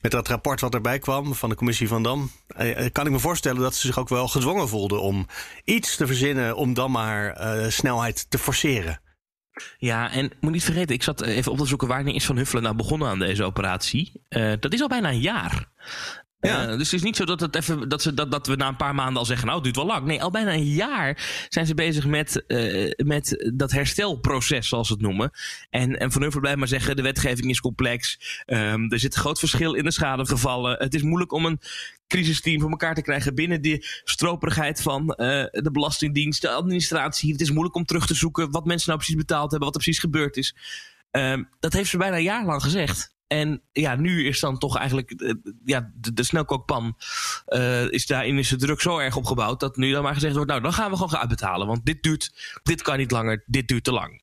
met 0.02 0.12
dat 0.12 0.28
rapport 0.28 0.62
wat 0.62 0.74
erbij 0.74 1.00
kwam 1.00 1.36
van 1.36 1.50
de 1.50 1.56
commissie 1.56 1.88
van 1.88 2.04
Dam, 2.04 2.32
eh, 2.48 2.86
kan 2.92 3.06
ik 3.06 3.12
me 3.12 3.20
voorstellen 3.20 3.62
dat 3.62 3.76
ze 3.76 3.88
zich 3.88 4.00
ook 4.00 4.10
wel 4.10 4.28
gedwongen 4.28 4.70
voelden 4.70 5.02
om 5.02 5.28
iets 5.64 5.96
te 5.96 6.08
verzinnen 6.08 6.56
om 6.56 6.74
dan 6.74 6.92
maar 6.92 7.38
snelheid 7.72 8.26
te 8.30 8.38
forceren. 8.38 9.00
Ja, 9.78 10.12
en 10.12 10.32
moet 10.40 10.52
niet 10.52 10.64
vergeten, 10.64 10.96
ik 10.96 11.04
zat 11.04 11.22
even 11.22 11.52
op 11.52 11.58
te 11.58 11.66
zoeken 11.66 11.88
wanneer 11.88 12.16
is 12.16 12.26
Van 12.26 12.38
Huffelen 12.38 12.64
nou 12.64 12.76
begonnen 12.76 13.08
aan 13.08 13.20
deze 13.20 13.44
operatie. 13.44 14.12
Uh, 14.30 14.54
dat 14.60 14.74
is 14.74 14.82
al 14.82 14.88
bijna 14.88 15.10
een 15.10 15.20
jaar. 15.20 15.70
Ja. 16.40 16.66
dus 16.66 16.92
het 16.92 16.94
is 16.94 17.04
niet 17.04 17.16
zo 17.16 17.26
dat, 17.26 17.40
het 17.40 17.56
even, 17.56 17.90
dat, 17.90 18.02
ze, 18.02 18.14
dat, 18.14 18.32
dat 18.32 18.48
we 18.48 18.56
na 18.56 18.68
een 18.68 18.76
paar 18.76 18.96
maanden 18.96 19.18
al 19.18 19.26
zeggen, 19.26 19.46
nou, 19.46 19.56
het 19.56 19.64
duurt 19.64 19.76
wel 19.76 19.96
lang. 19.96 20.06
Nee, 20.06 20.24
al 20.24 20.32
bijna 20.32 20.54
een 20.54 20.74
jaar 20.74 21.46
zijn 21.50 21.66
ze 21.66 21.74
bezig 21.74 22.06
met, 22.06 22.44
uh, 22.48 22.92
met 22.96 23.52
dat 23.56 23.72
herstelproces, 23.72 24.68
zoals 24.68 24.88
ze 24.88 24.94
het 24.94 25.02
noemen. 25.02 25.32
En, 25.70 26.00
en 26.00 26.12
Van 26.12 26.22
Huffel 26.22 26.40
blijft 26.40 26.60
maar 26.60 26.68
zeggen, 26.68 26.96
de 26.96 27.02
wetgeving 27.02 27.50
is 27.50 27.60
complex. 27.60 28.20
Um, 28.46 28.92
er 28.92 29.00
zit 29.00 29.16
een 29.16 29.22
groot 29.22 29.40
verschil 29.40 29.74
in 29.74 29.84
de 29.84 29.92
schadegevallen. 29.92 30.78
Het 30.78 30.94
is 30.94 31.02
moeilijk 31.02 31.32
om 31.32 31.46
een 31.46 31.60
crisisteam 32.08 32.62
voor 32.62 32.70
elkaar 32.70 32.96
te 32.96 33.02
krijgen 33.02 33.36
binnen 33.36 33.62
die 33.62 33.86
stroperigheid 34.04 34.82
van 34.82 35.02
uh, 35.02 35.16
de 35.52 35.70
Belastingdienst, 35.72 36.42
de 36.42 36.50
administratie. 36.50 37.32
Het 37.32 37.42
is 37.42 37.52
moeilijk 37.52 37.76
om 37.76 37.86
terug 37.86 38.08
te 38.08 38.16
zoeken 38.16 38.52
wat 38.52 38.66
mensen 38.66 38.88
nou 38.88 39.00
precies 39.00 39.22
betaald 39.22 39.52
hebben, 39.52 39.68
wat 39.68 39.78
er 39.78 39.84
precies 39.84 40.02
gebeurd 40.02 40.38
is. 40.38 40.56
Um, 41.12 41.50
dat 41.60 41.74
heeft 41.74 41.90
ze 41.90 41.98
bijna 41.98 42.16
een 42.16 42.24
jaar 42.24 42.46
lang 42.46 42.64
gezegd. 42.64 43.16
En 43.28 43.62
ja, 43.72 43.96
nu 43.96 44.26
is 44.28 44.40
dan 44.40 44.58
toch 44.58 44.78
eigenlijk 44.78 45.14
uh, 45.22 45.34
ja, 45.66 45.92
de, 46.14 46.24
snelkookpan. 46.24 46.98
Uh, 47.48 47.92
is 47.92 48.06
daarin 48.06 48.38
is 48.38 48.50
de 48.50 48.56
druk 48.56 48.82
zo 48.82 48.98
erg 48.98 49.16
opgebouwd 49.16 49.60
dat 49.60 49.78
nu 49.78 49.92
dan 49.92 50.04
maar 50.04 50.14
gezegd 50.14 50.36
wordt: 50.36 50.50
Nou, 50.50 50.62
dan 50.62 50.74
gaan 50.74 50.90
we 50.90 50.96
gewoon 50.96 51.12
gaan 51.12 51.20
uitbetalen. 51.20 51.68
Want 51.68 51.86
dit 51.86 52.04
duurt, 52.04 52.60
dit 52.64 52.82
kan 52.82 52.98
niet 52.98 53.12
langer, 53.12 53.44
dit 53.46 53.68
duurt 53.68 53.84
te 53.84 53.92
lang. 53.92 54.22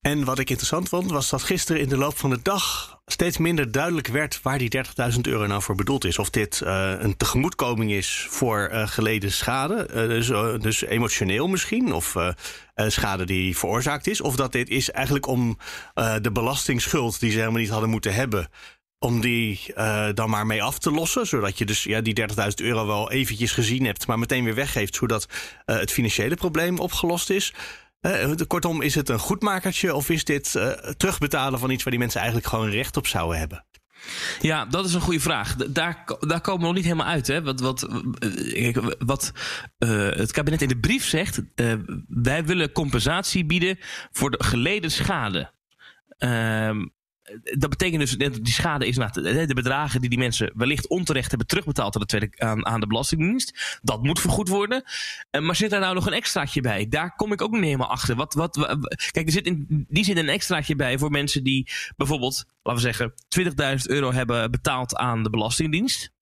En 0.00 0.24
wat 0.24 0.38
ik 0.38 0.50
interessant 0.50 0.88
vond, 0.88 1.10
was 1.10 1.30
dat 1.30 1.42
gisteren 1.42 1.80
in 1.80 1.88
de 1.88 1.96
loop 1.96 2.18
van 2.18 2.30
de 2.30 2.42
dag 2.42 2.98
steeds 3.06 3.38
minder 3.38 3.72
duidelijk 3.72 4.06
werd 4.06 4.42
waar 4.42 4.58
die 4.58 4.84
30.000 5.12 5.20
euro 5.20 5.46
nou 5.46 5.62
voor 5.62 5.74
bedoeld 5.74 6.04
is. 6.04 6.18
Of 6.18 6.30
dit 6.30 6.60
uh, 6.64 6.92
een 6.98 7.16
tegemoetkoming 7.16 7.92
is 7.92 8.26
voor 8.30 8.70
uh, 8.72 8.88
geleden 8.88 9.32
schade, 9.32 9.88
uh, 9.88 9.94
dus, 9.94 10.26
dus, 10.62 10.84
emotioneel 10.84 11.48
misschien, 11.48 11.92
of 11.92 12.16
schade 12.74 13.24
die 13.24 13.56
veroorzaakt 13.56 14.06
is. 14.06 14.20
Of 14.20 14.36
dat 14.36 14.52
dit 14.52 14.68
is 14.68 14.90
eigenlijk 14.90 15.26
om 15.26 15.58
de 15.94 16.30
belastingsschuld 16.32 17.20
die 17.20 17.30
ze 17.30 17.38
helemaal 17.38 17.60
niet 17.60 17.70
hadden 17.70 17.90
moeten 17.90 18.14
hebben, 18.14 18.48
om 18.98 19.20
die 19.20 19.60
dan 20.14 20.30
maar 20.30 20.46
mee 20.46 20.62
af 20.62 20.78
te 20.78 20.90
lossen. 20.90 21.26
Zodat 21.26 21.58
je 21.58 21.64
dus 21.64 21.84
ja, 21.84 22.00
die 22.00 22.20
30.000 22.20 22.26
euro 22.54 22.86
wel 22.86 23.10
eventjes 23.10 23.52
gezien 23.52 23.84
hebt, 23.84 24.06
maar 24.06 24.18
meteen 24.18 24.44
weer 24.44 24.54
weggeeft, 24.54 24.94
zodat 24.94 25.28
het 25.64 25.90
financiële 25.90 26.34
probleem 26.34 26.78
opgelost 26.78 27.30
is. 27.30 27.52
Uh, 28.00 28.32
kortom, 28.46 28.82
is 28.82 28.94
het 28.94 29.08
een 29.08 29.18
goedmakertje 29.18 29.94
of 29.94 30.10
is 30.10 30.24
dit 30.24 30.54
uh, 30.56 30.70
terugbetalen 30.72 31.58
van 31.58 31.70
iets 31.70 31.82
waar 31.82 31.90
die 31.90 32.00
mensen 32.00 32.20
eigenlijk 32.20 32.50
gewoon 32.50 32.70
recht 32.70 32.96
op 32.96 33.06
zouden 33.06 33.38
hebben? 33.38 33.64
Ja, 34.40 34.64
dat 34.64 34.84
is 34.86 34.94
een 34.94 35.00
goede 35.00 35.20
vraag. 35.20 35.56
Daar, 35.56 36.04
daar 36.20 36.40
komen 36.40 36.60
we 36.60 36.66
nog 36.66 36.74
niet 36.74 36.84
helemaal 36.84 37.06
uit. 37.06 37.26
Hè? 37.26 37.42
Wat, 37.42 37.60
wat, 37.60 37.88
wat 38.98 39.32
het 39.78 40.32
kabinet 40.32 40.62
in 40.62 40.68
de 40.68 40.78
brief 40.78 41.04
zegt: 41.04 41.42
wij 42.08 42.44
willen 42.44 42.72
compensatie 42.72 43.44
bieden 43.44 43.78
voor 44.10 44.30
de 44.30 44.44
geleden 44.44 44.90
schade. 44.90 45.52
Ehm, 46.18 46.86
dat 47.42 47.70
betekent 47.70 48.00
dus, 48.00 48.10
dat 48.10 48.34
die 48.34 48.52
schade 48.52 48.86
is 48.86 48.96
de 48.96 49.54
bedragen 49.54 50.00
die 50.00 50.10
die 50.10 50.18
mensen 50.18 50.52
wellicht 50.54 50.88
onterecht 50.88 51.28
hebben 51.28 51.46
terugbetaald 51.46 51.96
aan 51.96 52.20
de, 52.20 52.64
aan, 52.64 52.80
de 52.80 52.86
Belastingdienst. 52.86 53.78
Dat 53.82 54.02
moet 54.02 54.20
vergoed 54.20 54.48
worden. 54.48 54.82
Eh, 55.30 55.40
maar 55.40 55.56
zit 55.56 55.70
daar 55.70 55.80
nou 55.80 55.94
nog 55.94 56.06
een 56.06 56.12
extraatje 56.12 56.60
bij? 56.60 56.88
Daar 56.88 57.14
kom 57.16 57.32
ik 57.32 57.42
ook 57.42 57.50
niet 57.50 57.62
helemaal 57.62 57.90
achter. 57.90 58.16
Wat, 58.16 58.34
wat, 58.34 58.54
kijk, 59.10 59.26
er 59.26 59.32
zit 59.32 59.46
in, 59.46 59.86
die 59.88 60.04
zit 60.04 60.16
een 60.16 60.28
extraatje 60.28 60.76
bij 60.76 60.98
voor 60.98 61.10
mensen 61.10 61.44
die 61.44 61.68
bijvoorbeeld, 61.96 62.44
laten 62.62 62.82
we 62.82 62.92
zeggen, 62.92 63.12
20.000 63.78 63.86
euro 63.86 64.12
hebben 64.12 64.50
betaald 64.50 64.96
aan 64.96 65.22
de 65.22 65.30
Belastingdienst. 65.30 66.12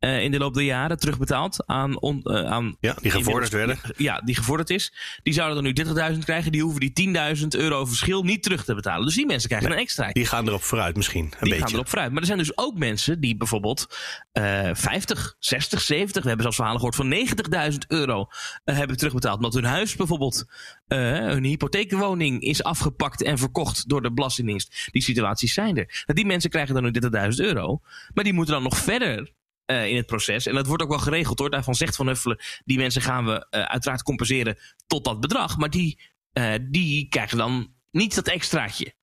Uh, 0.00 0.22
in 0.22 0.30
de 0.30 0.38
loop 0.38 0.54
der 0.54 0.62
jaren 0.62 0.98
terugbetaald 0.98 1.66
aan, 1.66 2.00
on, 2.00 2.20
uh, 2.24 2.44
aan. 2.44 2.76
Ja, 2.80 2.96
die 3.00 3.10
gevorderd 3.10 3.52
werden. 3.52 3.78
Ja, 3.96 4.20
die 4.20 4.34
gevorderd 4.34 4.70
is. 4.70 4.92
Die 5.22 5.32
zouden 5.32 5.74
dan 5.74 5.94
nu 5.94 6.12
30.000 6.12 6.18
krijgen. 6.24 6.52
Die 6.52 6.62
hoeven 6.62 6.80
die 6.80 7.36
10.000 7.36 7.46
euro 7.48 7.84
verschil 7.84 8.22
niet 8.22 8.42
terug 8.42 8.64
te 8.64 8.74
betalen. 8.74 9.04
Dus 9.06 9.14
die 9.14 9.26
mensen 9.26 9.48
krijgen 9.48 9.68
nee, 9.68 9.78
een 9.78 9.84
extra. 9.84 10.12
Die 10.12 10.26
gaan 10.26 10.48
erop 10.48 10.62
vooruit 10.62 10.96
misschien. 10.96 11.24
Een 11.24 11.30
die 11.30 11.48
beetje. 11.48 11.64
gaan 11.64 11.72
erop 11.72 11.88
vooruit. 11.88 12.10
Maar 12.10 12.20
er 12.20 12.26
zijn 12.26 12.38
dus 12.38 12.58
ook 12.58 12.78
mensen 12.78 13.20
die 13.20 13.36
bijvoorbeeld 13.36 13.98
uh, 14.32 14.70
50, 14.72 15.36
60, 15.38 15.80
70. 15.80 16.22
We 16.22 16.28
hebben 16.28 16.42
zelfs 16.42 16.56
verhalen 16.56 16.80
gehoord 16.80 16.96
van 16.96 17.70
90.000 17.72 17.78
euro 17.88 18.26
hebben 18.64 18.96
terugbetaald. 18.96 19.36
Omdat 19.36 19.54
hun 19.54 19.64
huis 19.64 19.96
bijvoorbeeld, 19.96 20.44
hun 20.86 21.44
hypotheekwoning 21.44 22.42
is 22.42 22.62
afgepakt 22.62 23.22
en 23.22 23.38
verkocht 23.38 23.88
door 23.88 24.02
de 24.02 24.12
Belastingdienst. 24.12 24.88
Die 24.90 25.02
situaties 25.02 25.54
zijn 25.54 25.76
er. 25.76 25.86
Nou, 26.06 26.18
die 26.18 26.26
mensen 26.26 26.50
krijgen 26.50 26.74
dan 26.74 26.82
nu 26.82 26.90
30.000 27.30 27.36
euro. 27.36 27.80
Maar 28.14 28.24
die 28.24 28.32
moeten 28.32 28.54
dan 28.54 28.62
nog 28.62 28.76
verder 28.76 29.38
uh, 29.70 29.86
in 29.86 29.96
het 29.96 30.06
proces. 30.06 30.46
En 30.46 30.54
dat 30.54 30.66
wordt 30.66 30.82
ook 30.82 30.88
wel 30.88 30.98
geregeld 30.98 31.38
hoor. 31.38 31.50
Daarvan 31.50 31.74
zegt 31.74 31.96
Van 31.96 32.06
Huffelen, 32.06 32.40
die 32.64 32.78
mensen 32.78 33.02
gaan 33.02 33.24
we 33.24 33.46
uh, 33.50 33.62
uiteraard 33.62 34.02
compenseren 34.02 34.58
tot 34.86 35.04
dat 35.04 35.20
bedrag. 35.20 35.56
Maar 35.56 35.70
die, 35.70 36.00
uh, 36.32 36.54
die 36.62 37.08
krijgen 37.08 37.38
dan 37.38 37.74
niet 37.90 38.14
dat 38.14 38.28
extraatje. 38.28 38.94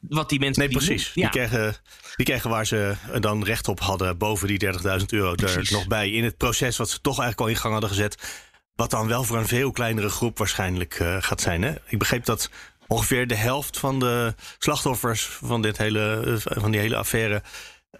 Wat 0.00 0.28
die 0.28 0.38
mensen. 0.38 0.58
Nee, 0.58 0.68
die 0.68 0.78
precies. 0.86 1.12
Doen. 1.12 1.22
Ja. 1.22 1.30
Die, 1.30 1.40
krijgen, 1.40 1.76
die 2.16 2.26
krijgen 2.26 2.50
waar 2.50 2.66
ze 2.66 2.94
dan 3.20 3.44
recht 3.44 3.68
op 3.68 3.80
hadden 3.80 4.18
boven 4.18 4.48
die 4.48 4.64
30.000 5.00 5.04
euro 5.06 5.34
Precies. 5.34 5.70
er 5.70 5.76
nog 5.76 5.86
bij. 5.86 6.10
In 6.10 6.24
het 6.24 6.36
proces 6.36 6.76
wat 6.76 6.90
ze 6.90 7.00
toch 7.00 7.18
eigenlijk 7.18 7.40
al 7.40 7.54
in 7.54 7.56
gang 7.56 7.72
hadden 7.72 7.90
gezet. 7.90 8.42
Wat 8.74 8.90
dan 8.90 9.06
wel 9.06 9.24
voor 9.24 9.38
een 9.38 9.46
veel 9.46 9.70
kleinere 9.70 10.08
groep 10.08 10.38
waarschijnlijk 10.38 10.94
gaat 11.18 11.40
zijn. 11.40 11.62
Hè? 11.62 11.74
Ik 11.86 11.98
begreep 11.98 12.24
dat 12.24 12.50
ongeveer 12.86 13.26
de 13.26 13.34
helft 13.34 13.78
van 13.78 13.98
de 13.98 14.34
slachtoffers 14.58 15.24
van, 15.24 15.62
dit 15.62 15.78
hele, 15.78 16.36
van 16.38 16.70
die 16.70 16.80
hele 16.80 16.96
affaire 16.96 17.42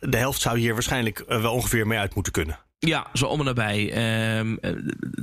de 0.09 0.17
helft 0.17 0.41
zou 0.41 0.59
hier 0.59 0.73
waarschijnlijk 0.73 1.25
wel 1.27 1.53
ongeveer 1.53 1.87
mee 1.87 1.99
uit 1.99 2.15
moeten 2.15 2.33
kunnen. 2.33 2.59
Ja, 2.79 3.07
zo 3.12 3.27
om 3.27 3.38
en 3.38 3.45
nabij. 3.45 4.38
Um, 4.38 4.59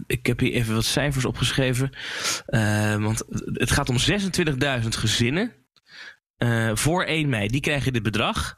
ik 0.08 0.26
heb 0.26 0.40
hier 0.40 0.54
even 0.54 0.76
wat 0.76 0.86
cijfers 0.86 1.26
opgeschreven. 1.26 1.90
Uh, 2.48 2.96
want 2.96 3.24
het 3.54 3.72
gaat 3.72 3.90
om 3.90 3.98
26.000 4.82 4.88
gezinnen. 4.88 5.54
Uh, 6.38 6.72
voor 6.74 7.04
1 7.04 7.30
mei, 7.30 7.48
die 7.48 7.62
krijgen 7.62 7.94
dit 7.94 8.04
bedrag. 8.04 8.58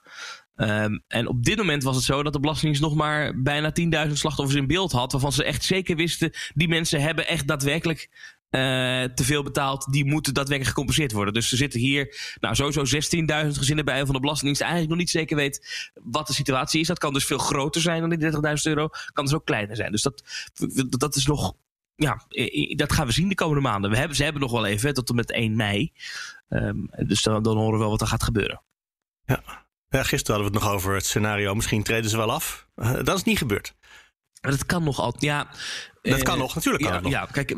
Um, 0.55 1.03
en 1.07 1.27
op 1.27 1.43
dit 1.43 1.57
moment 1.57 1.83
was 1.83 1.95
het 1.95 2.05
zo 2.05 2.23
dat 2.23 2.33
de 2.33 2.39
Belastingdienst 2.39 2.81
nog 2.81 2.95
maar 2.95 3.41
bijna 3.41 3.71
10.000 4.07 4.11
slachtoffers 4.11 4.59
in 4.59 4.67
beeld 4.67 4.91
had. 4.91 5.11
Waarvan 5.11 5.31
ze 5.31 5.43
echt 5.43 5.63
zeker 5.63 5.95
wisten, 5.95 6.31
die 6.53 6.67
mensen 6.67 7.01
hebben 7.01 7.27
echt 7.27 7.47
daadwerkelijk 7.47 8.09
uh, 8.51 9.03
te 9.03 9.23
veel 9.23 9.43
betaald, 9.43 9.91
die 9.91 10.05
moeten 10.05 10.33
daadwerkelijk 10.33 10.69
gecompenseerd 10.69 11.11
worden. 11.11 11.33
Dus 11.33 11.51
er 11.51 11.57
zitten 11.57 11.79
hier 11.79 12.35
nou, 12.39 12.55
sowieso 12.55 13.17
16.000 13.45 13.57
gezinnen 13.57 13.85
bij 13.85 14.05
van 14.05 14.13
de 14.13 14.19
Belastingdienst 14.19 14.61
eigenlijk 14.61 14.91
nog 14.91 14.99
niet 14.99 15.09
zeker 15.09 15.35
weet 15.35 15.91
wat 16.03 16.27
de 16.27 16.33
situatie 16.33 16.79
is. 16.79 16.87
Dat 16.87 16.99
kan 16.99 17.13
dus 17.13 17.25
veel 17.25 17.37
groter 17.37 17.81
zijn 17.81 18.09
dan 18.09 18.09
die 18.09 18.31
30.000 18.31 18.39
euro, 18.63 18.89
kan 19.13 19.25
dus 19.25 19.33
ook 19.33 19.45
kleiner 19.45 19.75
zijn. 19.75 19.91
Dus 19.91 20.01
dat, 20.01 20.23
dat 20.89 21.15
is 21.15 21.25
nog, 21.25 21.53
ja, 21.95 22.25
dat 22.75 22.93
gaan 22.93 23.05
we 23.05 23.13
zien 23.13 23.29
de 23.29 23.35
komende 23.35 23.61
maanden. 23.61 23.91
We 23.91 23.97
hebben, 23.97 24.15
ze 24.15 24.23
hebben 24.23 24.41
nog 24.41 24.51
wel 24.51 24.65
even, 24.65 24.93
tot 24.93 25.09
en 25.09 25.15
met 25.15 25.31
1 25.31 25.55
mei. 25.55 25.91
Um, 26.49 26.89
dus 27.05 27.23
dan, 27.23 27.43
dan 27.43 27.57
horen 27.57 27.73
we 27.73 27.79
wel 27.79 27.89
wat 27.89 28.01
er 28.01 28.07
gaat 28.07 28.23
gebeuren. 28.23 28.61
Ja. 29.25 29.43
ja, 29.89 30.03
gisteren 30.03 30.35
hadden 30.35 30.51
we 30.51 30.57
het 30.57 30.67
nog 30.67 30.73
over 30.73 30.93
het 30.93 31.05
scenario, 31.05 31.55
misschien 31.55 31.83
treden 31.83 32.09
ze 32.09 32.17
wel 32.17 32.31
af. 32.31 32.67
Uh, 32.75 33.03
dat 33.03 33.17
is 33.17 33.23
niet 33.23 33.37
gebeurd. 33.37 33.73
Maar 34.41 34.51
dat 34.51 34.65
kan 34.65 34.83
nog 34.83 34.99
altijd. 34.99 35.23
Ja, 35.23 35.47
dat 36.01 36.23
kan 36.23 36.37
nog, 36.37 36.55
natuurlijk 36.55 36.83
kan 36.83 36.93
ja, 36.93 36.99
het 36.99 37.09
nog. 37.09 37.13
Ja, 37.13 37.25
kijk, 37.31 37.55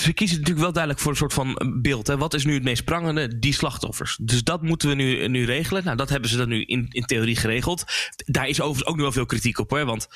ze 0.00 0.12
kiezen 0.14 0.36
natuurlijk 0.36 0.64
wel 0.64 0.72
duidelijk 0.72 1.02
voor 1.02 1.10
een 1.10 1.16
soort 1.16 1.32
van 1.32 1.78
beeld. 1.82 2.06
Hè. 2.06 2.16
Wat 2.16 2.34
is 2.34 2.44
nu 2.44 2.54
het 2.54 2.62
meest 2.62 2.84
prangende? 2.84 3.38
Die 3.38 3.52
slachtoffers. 3.52 4.18
Dus 4.22 4.44
dat 4.44 4.62
moeten 4.62 4.88
we 4.88 4.94
nu, 4.94 5.28
nu 5.28 5.44
regelen. 5.44 5.84
Nou, 5.84 5.96
dat 5.96 6.08
hebben 6.08 6.30
ze 6.30 6.36
dan 6.36 6.48
nu 6.48 6.64
in, 6.64 6.86
in 6.90 7.04
theorie 7.04 7.36
geregeld. 7.36 7.84
Daar 8.16 8.48
is 8.48 8.60
overigens 8.60 8.88
ook 8.88 8.94
nog 8.94 9.04
wel 9.04 9.12
veel 9.12 9.26
kritiek 9.26 9.58
op. 9.58 9.70
Want 9.70 10.08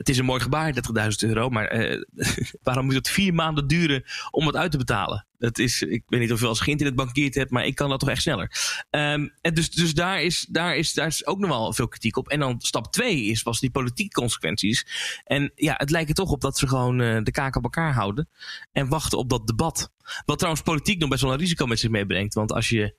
het 0.00 0.08
is 0.08 0.18
een 0.18 0.24
mooi 0.24 0.40
gebaar, 0.40 0.74
30.000 0.74 1.28
euro. 1.28 1.48
Maar 1.48 1.90
uh, 1.90 2.02
waarom 2.62 2.84
moet 2.84 2.94
het 2.94 3.08
vier 3.08 3.34
maanden 3.34 3.66
duren 3.66 4.04
om 4.30 4.46
het 4.46 4.56
uit 4.56 4.70
te 4.70 4.76
betalen? 4.76 5.26
Dat 5.38 5.58
is, 5.58 5.82
ik 5.82 6.02
weet 6.06 6.20
niet 6.20 6.32
of 6.32 6.40
je 6.40 6.46
als 6.46 6.66
internet 6.66 6.94
bankiert 6.94 7.34
hebt, 7.34 7.50
maar 7.50 7.66
ik 7.66 7.74
kan 7.74 7.88
dat 7.88 8.00
toch 8.00 8.08
echt 8.08 8.22
sneller. 8.22 8.50
Um, 8.90 9.32
en 9.40 9.54
dus 9.54 9.70
dus 9.70 9.94
daar, 9.94 10.22
is, 10.22 10.46
daar, 10.48 10.76
is, 10.76 10.92
daar 10.92 11.06
is 11.06 11.26
ook 11.26 11.38
nog 11.38 11.50
wel 11.50 11.72
veel 11.72 11.88
kritiek 11.88 12.16
op. 12.16 12.28
En 12.28 12.40
dan 12.40 12.60
stap 12.60 12.92
twee 12.92 13.24
is 13.24 13.42
pas 13.42 13.60
die 13.60 13.70
politieke 13.70 14.20
consequenties. 14.20 14.86
En 15.24 15.52
ja, 15.54 15.74
het 15.76 15.90
lijkt 15.90 16.08
er 16.08 16.14
toch 16.14 16.30
op 16.30 16.40
dat 16.40 16.58
ze 16.58 16.68
gewoon 16.68 17.00
uh, 17.00 17.22
de 17.22 17.30
kaak 17.30 17.56
op 17.56 17.62
elkaar 17.62 17.92
houden. 17.92 18.28
En 18.72 18.88
wachten 18.88 19.18
op 19.18 19.30
dat 19.30 19.46
debat. 19.46 19.92
Wat 20.24 20.38
trouwens 20.38 20.64
politiek 20.64 20.98
nog 20.98 21.08
best 21.08 21.22
wel 21.22 21.32
een 21.32 21.38
risico 21.38 21.66
met 21.66 21.78
zich 21.78 21.90
meebrengt. 21.90 22.34
Want 22.34 22.52
als 22.52 22.68
je 22.68 22.94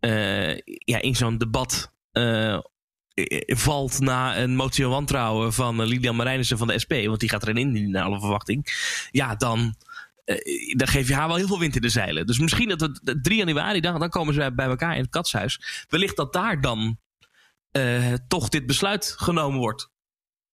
uh, 0.00 0.56
ja, 0.84 1.00
in 1.00 1.16
zo'n 1.16 1.38
debat 1.38 1.92
valt 3.46 4.00
na 4.00 4.38
een 4.38 4.56
motie 4.56 4.84
van 4.84 4.92
wantrouwen 4.92 5.52
van 5.52 5.82
Lilian 5.82 6.16
Marijnissen 6.16 6.58
van 6.58 6.66
de 6.66 6.78
SP, 6.84 6.92
want 6.92 7.20
die 7.20 7.28
gaat 7.28 7.42
erin 7.42 7.76
in 7.76 7.90
naar 7.90 8.04
alle 8.04 8.20
verwachting. 8.20 8.66
Ja, 9.10 9.34
dan, 9.34 9.74
uh, 10.24 10.74
dan 10.76 10.88
geef 10.88 11.08
je 11.08 11.14
haar 11.14 11.28
wel 11.28 11.36
heel 11.36 11.46
veel 11.46 11.58
wind 11.58 11.76
in 11.76 11.82
de 11.82 11.88
zeilen. 11.88 12.26
Dus 12.26 12.38
misschien 12.38 12.68
dat 12.68 12.80
het 12.80 13.18
3 13.22 13.36
januari, 13.36 13.80
dan, 13.80 13.98
dan 13.98 14.08
komen 14.08 14.34
ze 14.34 14.52
bij 14.54 14.66
elkaar 14.66 14.94
in 14.94 15.02
het 15.02 15.10
katshuis. 15.10 15.84
Wellicht 15.88 16.16
dat 16.16 16.32
daar 16.32 16.60
dan 16.60 16.98
uh, 17.72 18.12
toch 18.28 18.48
dit 18.48 18.66
besluit 18.66 19.14
genomen 19.16 19.58
wordt. 19.58 19.90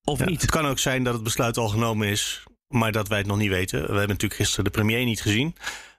Of 0.04 0.20
ja, 0.20 0.26
niet. 0.26 0.42
Het 0.42 0.52
kan 0.52 0.66
ook 0.66 0.80
zijn 0.80 1.04
dat 1.04 1.14
het 1.14 1.24
besluit 1.24 1.58
al 1.58 1.68
genomen 1.68 2.08
is, 2.08 2.44
maar 2.68 2.92
dat 2.92 3.08
wij 3.08 3.18
het 3.18 3.28
nog 3.28 3.38
niet 3.38 3.50
weten. 3.50 3.80
We 3.80 3.86
hebben 3.86 4.08
natuurlijk 4.08 4.34
gisteren 4.34 4.64
de 4.64 4.70
premier 4.70 5.06
niet 5.06 5.22
gezien. 5.22 5.56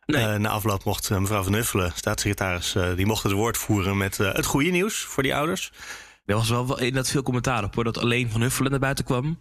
Nee. 0.07 0.25
Uh, 0.25 0.35
na 0.35 0.49
afloop 0.49 0.85
mocht 0.85 1.11
mevrouw 1.11 1.43
Van 1.43 1.55
Huffelen, 1.55 1.93
staatssecretaris, 1.95 2.77
die 2.97 3.07
mocht 3.07 3.23
het 3.23 3.33
woord 3.33 3.57
voeren 3.57 3.97
met 3.97 4.17
het 4.17 4.47
goede 4.47 4.71
nieuws 4.71 4.99
voor 4.99 5.23
die 5.23 5.35
ouders. 5.35 5.73
Er 6.27 6.35
was 6.35 6.49
wel 6.49 6.79
inderdaad 6.79 7.11
veel 7.11 7.23
commentaar 7.23 7.65
op 7.65 7.75
hoor, 7.75 7.85
dat 7.85 7.99
alleen 7.99 8.31
Van 8.31 8.41
Huffelen 8.41 8.71
naar 8.71 8.81
buiten 8.81 9.05
kwam. 9.05 9.39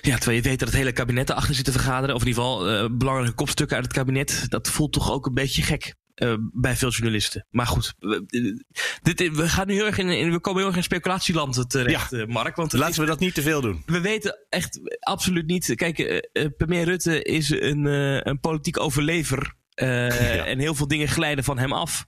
Ja, 0.00 0.16
terwijl 0.16 0.36
je 0.36 0.48
weet 0.48 0.58
dat 0.58 0.68
het 0.68 0.76
hele 0.76 0.92
kabinet 0.92 1.30
erachter 1.30 1.54
zit 1.54 1.64
te 1.64 1.72
vergaderen. 1.72 2.14
Of 2.14 2.20
in 2.20 2.26
ieder 2.28 2.42
geval 2.42 2.72
uh, 2.72 2.88
belangrijke 2.92 3.34
kopstukken 3.34 3.76
uit 3.76 3.84
het 3.84 3.94
kabinet. 3.94 4.44
Dat 4.48 4.68
voelt 4.68 4.92
toch 4.92 5.12
ook 5.12 5.26
een 5.26 5.34
beetje 5.34 5.62
gek. 5.62 5.94
eh, 6.14 6.34
bij 6.52 6.76
veel 6.76 6.90
journalisten. 6.90 7.46
Maar 7.50 7.66
goed, 7.66 7.94
we, 7.98 8.24
dit, 9.02 9.36
we, 9.36 9.48
gaan 9.48 9.66
nu 9.66 9.74
heel 9.74 9.86
erg 9.86 9.98
in, 9.98 10.30
we 10.32 10.40
komen 10.40 10.58
heel 10.58 10.68
erg 10.68 10.76
in 10.76 10.82
speculatieland 10.82 11.70
terecht, 11.70 12.10
ja. 12.10 12.26
Mark. 12.26 12.56
Want 12.56 12.72
Laten 12.72 13.00
we 13.00 13.06
dat 13.06 13.18
niet 13.18 13.34
te 13.34 13.42
veel 13.42 13.60
doen. 13.60 13.82
We 13.86 14.00
weten 14.00 14.46
echt 14.48 14.80
absoluut 15.00 15.46
niet. 15.46 15.74
Kijk, 15.74 16.28
premier 16.56 16.84
Rutte 16.84 17.22
is 17.22 17.50
een, 17.50 17.84
een 18.28 18.40
politiek 18.40 18.80
overlever. 18.80 19.54
Uh, 19.82 20.48
En 20.48 20.58
heel 20.58 20.74
veel 20.74 20.88
dingen 20.88 21.08
glijden 21.08 21.44
van 21.44 21.58
hem 21.58 21.72
af. 21.72 22.06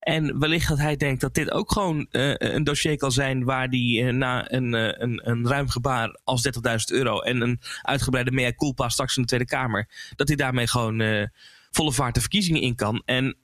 En 0.00 0.38
wellicht 0.38 0.68
dat 0.68 0.78
hij 0.78 0.96
denkt 0.96 1.20
dat 1.20 1.34
dit 1.34 1.50
ook 1.50 1.72
gewoon 1.72 2.06
uh, 2.10 2.34
een 2.36 2.64
dossier 2.64 2.96
kan 2.96 3.12
zijn 3.12 3.44
waar 3.44 3.68
hij 3.68 3.78
uh, 3.78 4.12
na 4.12 4.52
een, 4.52 4.72
een, 4.72 5.28
een 5.28 5.48
ruim 5.48 5.68
gebaar 5.68 6.18
als 6.24 6.50
30.000 6.92 6.96
euro 6.96 7.20
en 7.20 7.40
een 7.40 7.60
uitgebreide 7.82 8.30
mea 8.30 8.52
culpa 8.52 8.88
straks 8.88 9.16
in 9.16 9.22
de 9.22 9.28
Tweede 9.28 9.46
Kamer, 9.46 9.88
dat 10.16 10.28
hij 10.28 10.36
daarmee 10.36 10.66
gewoon 10.66 11.28
volle 11.70 11.92
vaart 11.92 12.14
de 12.14 12.20
verkiezingen 12.20 12.62
in 12.62 12.74
kan. 12.74 13.02
En 13.04 13.36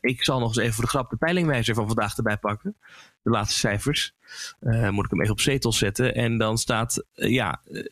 ik 0.00 0.24
zal 0.24 0.38
nog 0.38 0.48
eens 0.48 0.58
even 0.58 0.74
voor 0.74 0.84
de 0.84 0.90
grap 0.90 1.10
de 1.10 1.16
peilingwijzer 1.16 1.74
van 1.74 1.86
vandaag 1.86 2.16
erbij 2.16 2.36
pakken. 2.36 2.76
De 3.24 3.30
laatste 3.30 3.58
cijfers. 3.58 4.14
Uh, 4.60 4.88
moet 4.90 5.04
ik 5.04 5.10
hem 5.10 5.20
even 5.20 5.32
op 5.32 5.40
zetels 5.40 5.78
zetten. 5.78 6.14
En 6.14 6.38
dan 6.38 6.58
staat 6.58 7.04
uh, 7.16 7.30
ja, 7.30 7.60
uh, 7.70 7.82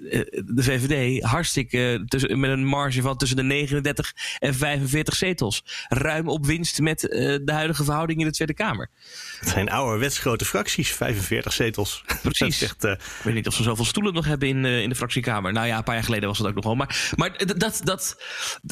de 0.45 0.62
VVD 0.62 1.23
hartstikke 1.23 2.03
tussen, 2.07 2.40
met 2.40 2.51
een 2.51 2.64
marge 2.64 3.03
van 3.03 3.16
tussen 3.16 3.37
de 3.37 3.42
39 3.42 4.12
en 4.38 4.55
45 4.55 5.14
zetels. 5.14 5.64
Ruim 5.88 6.29
op 6.29 6.47
winst 6.47 6.81
met 6.81 7.01
de 7.01 7.53
huidige 7.53 7.85
verhouding 7.85 8.21
in 8.21 8.27
de 8.27 8.33
Tweede 8.33 8.55
Kamer. 8.55 8.90
Het 9.38 9.49
zijn 9.49 9.71
ouderwets 9.71 10.18
grote 10.18 10.45
fracties, 10.45 10.92
45 10.92 11.53
zetels. 11.53 12.05
Precies. 12.23 12.62
Ik 12.62 12.99
weet 13.23 13.35
niet 13.35 13.47
of 13.47 13.55
ze 13.55 13.62
zoveel 13.62 13.85
stoelen 13.85 14.14
nog 14.14 14.25
hebben 14.25 14.49
in, 14.49 14.64
in 14.64 14.88
de 14.88 14.95
fractiekamer. 14.95 15.53
Nou 15.53 15.66
ja, 15.66 15.77
een 15.77 15.85
paar 15.85 15.95
jaar 15.95 16.05
geleden 16.05 16.29
was 16.29 16.38
dat 16.38 16.47
ook 16.47 16.55
nog 16.55 16.64
wel. 16.64 16.75
Maar, 16.75 17.12
maar 17.16 17.57
dat, 17.57 17.81
dat, 17.85 18.23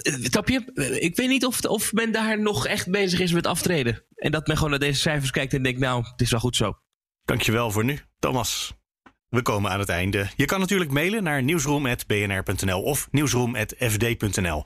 snap 0.02 0.48
je? 0.48 0.96
Ik 1.00 1.16
weet 1.16 1.28
niet 1.28 1.44
of, 1.44 1.60
of 1.60 1.92
men 1.92 2.12
daar 2.12 2.40
nog 2.40 2.66
echt 2.66 2.90
bezig 2.90 3.20
is 3.20 3.32
met 3.32 3.46
aftreden. 3.46 4.02
En 4.20 4.30
dat 4.30 4.46
men 4.46 4.56
gewoon 4.56 4.70
naar 4.70 4.80
deze 4.80 5.00
cijfers 5.00 5.30
kijkt 5.30 5.54
en 5.54 5.62
denkt, 5.62 5.80
nou, 5.80 6.04
het 6.12 6.20
is 6.20 6.30
wel 6.30 6.40
goed 6.50 6.58
zo. 6.58 6.78
Dankjewel 7.24 7.70
voor 7.70 7.84
nu, 7.84 7.98
Thomas. 8.18 8.74
We 9.28 9.42
komen 9.42 9.70
aan 9.70 9.78
het 9.78 9.88
einde. 9.88 10.28
Je 10.36 10.44
kan 10.44 10.60
natuurlijk 10.60 10.90
mailen 10.90 11.22
naar 11.22 11.42
nieuwsroom.bnr.nl 11.42 12.82
of 12.82 13.08
nieuwsroom.fd.nl. 13.10 14.64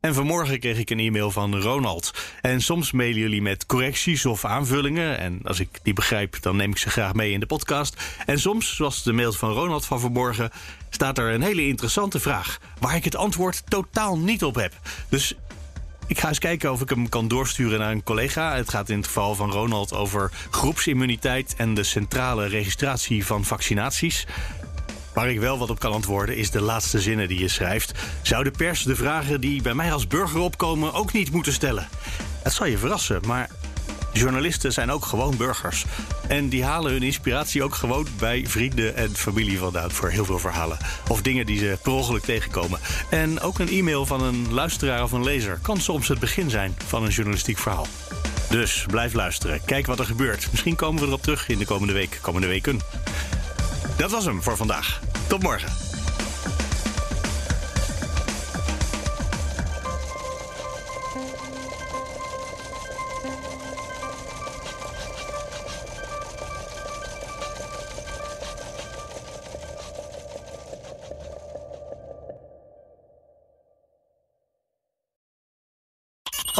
En 0.00 0.14
vanmorgen 0.14 0.60
kreeg 0.60 0.78
ik 0.78 0.90
een 0.90 0.98
e-mail 0.98 1.30
van 1.30 1.60
Ronald. 1.60 2.10
En 2.40 2.60
soms 2.60 2.92
mailen 2.92 3.20
jullie 3.20 3.42
met 3.42 3.66
correcties 3.66 4.26
of 4.26 4.44
aanvullingen. 4.44 5.18
En 5.18 5.40
als 5.44 5.60
ik 5.60 5.68
die 5.82 5.92
begrijp, 5.92 6.42
dan 6.42 6.56
neem 6.56 6.70
ik 6.70 6.78
ze 6.78 6.90
graag 6.90 7.14
mee 7.14 7.32
in 7.32 7.40
de 7.40 7.46
podcast. 7.46 8.02
En 8.26 8.38
soms, 8.38 8.76
zoals 8.76 9.02
de 9.02 9.12
mail 9.12 9.32
van 9.32 9.52
Ronald 9.52 9.86
van 9.86 10.00
vanmorgen, 10.00 10.50
staat 10.90 11.18
er 11.18 11.32
een 11.32 11.42
hele 11.42 11.66
interessante 11.66 12.20
vraag. 12.20 12.58
Waar 12.80 12.96
ik 12.96 13.04
het 13.04 13.16
antwoord 13.16 13.62
totaal 13.70 14.18
niet 14.18 14.44
op 14.44 14.54
heb. 14.54 14.72
Dus 15.08 15.34
ik 16.06 16.18
ga 16.18 16.28
eens 16.28 16.38
kijken 16.38 16.72
of 16.72 16.80
ik 16.80 16.88
hem 16.88 17.08
kan 17.08 17.28
doorsturen 17.28 17.78
naar 17.78 17.90
een 17.90 18.02
collega. 18.02 18.56
Het 18.56 18.68
gaat 18.68 18.88
in 18.88 18.96
het 18.96 19.06
geval 19.06 19.34
van 19.34 19.50
Ronald 19.50 19.92
over 19.92 20.30
groepsimmuniteit 20.50 21.54
en 21.56 21.74
de 21.74 21.82
centrale 21.82 22.46
registratie 22.46 23.26
van 23.26 23.44
vaccinaties. 23.44 24.26
Waar 25.14 25.30
ik 25.30 25.40
wel 25.40 25.58
wat 25.58 25.70
op 25.70 25.78
kan 25.78 25.92
antwoorden 25.92 26.36
is 26.36 26.50
de 26.50 26.60
laatste 26.60 27.00
zinnen 27.00 27.28
die 27.28 27.38
je 27.38 27.48
schrijft. 27.48 27.92
Zou 28.22 28.44
de 28.44 28.50
pers 28.50 28.82
de 28.82 28.96
vragen 28.96 29.40
die 29.40 29.62
bij 29.62 29.74
mij 29.74 29.92
als 29.92 30.06
burger 30.06 30.40
opkomen 30.40 30.92
ook 30.92 31.12
niet 31.12 31.32
moeten 31.32 31.52
stellen? 31.52 31.88
Het 32.42 32.52
zal 32.52 32.66
je 32.66 32.78
verrassen, 32.78 33.20
maar 33.26 33.50
Journalisten 34.18 34.72
zijn 34.72 34.90
ook 34.90 35.04
gewoon 35.04 35.36
burgers. 35.36 35.84
En 36.28 36.48
die 36.48 36.64
halen 36.64 36.92
hun 36.92 37.02
inspiratie 37.02 37.62
ook 37.62 37.74
gewoon 37.74 38.06
bij 38.18 38.44
vrienden 38.46 38.96
en 38.96 39.16
familie 39.16 39.58
vandaan 39.58 39.90
voor 39.90 40.08
heel 40.08 40.24
veel 40.24 40.38
verhalen. 40.38 40.78
Of 41.08 41.22
dingen 41.22 41.46
die 41.46 41.58
ze 41.58 41.78
per 41.82 41.92
ongeluk 41.92 42.22
tegenkomen. 42.22 42.80
En 43.10 43.40
ook 43.40 43.58
een 43.58 43.68
e-mail 43.68 44.06
van 44.06 44.22
een 44.22 44.52
luisteraar 44.52 45.02
of 45.02 45.12
een 45.12 45.24
lezer 45.24 45.58
kan 45.62 45.80
soms 45.80 46.08
het 46.08 46.18
begin 46.18 46.50
zijn 46.50 46.76
van 46.86 47.04
een 47.04 47.10
journalistiek 47.10 47.58
verhaal. 47.58 47.86
Dus 48.50 48.84
blijf 48.90 49.12
luisteren. 49.12 49.60
Kijk 49.64 49.86
wat 49.86 49.98
er 49.98 50.04
gebeurt. 50.04 50.48
Misschien 50.50 50.76
komen 50.76 51.00
we 51.00 51.06
erop 51.06 51.22
terug 51.22 51.48
in 51.48 51.58
de 51.58 51.64
komende 51.64 51.92
week, 51.92 52.18
komende 52.20 52.46
weken. 52.46 52.80
Dat 53.96 54.10
was 54.10 54.24
hem 54.24 54.42
voor 54.42 54.56
vandaag. 54.56 55.00
Tot 55.26 55.42
morgen. 55.42 55.85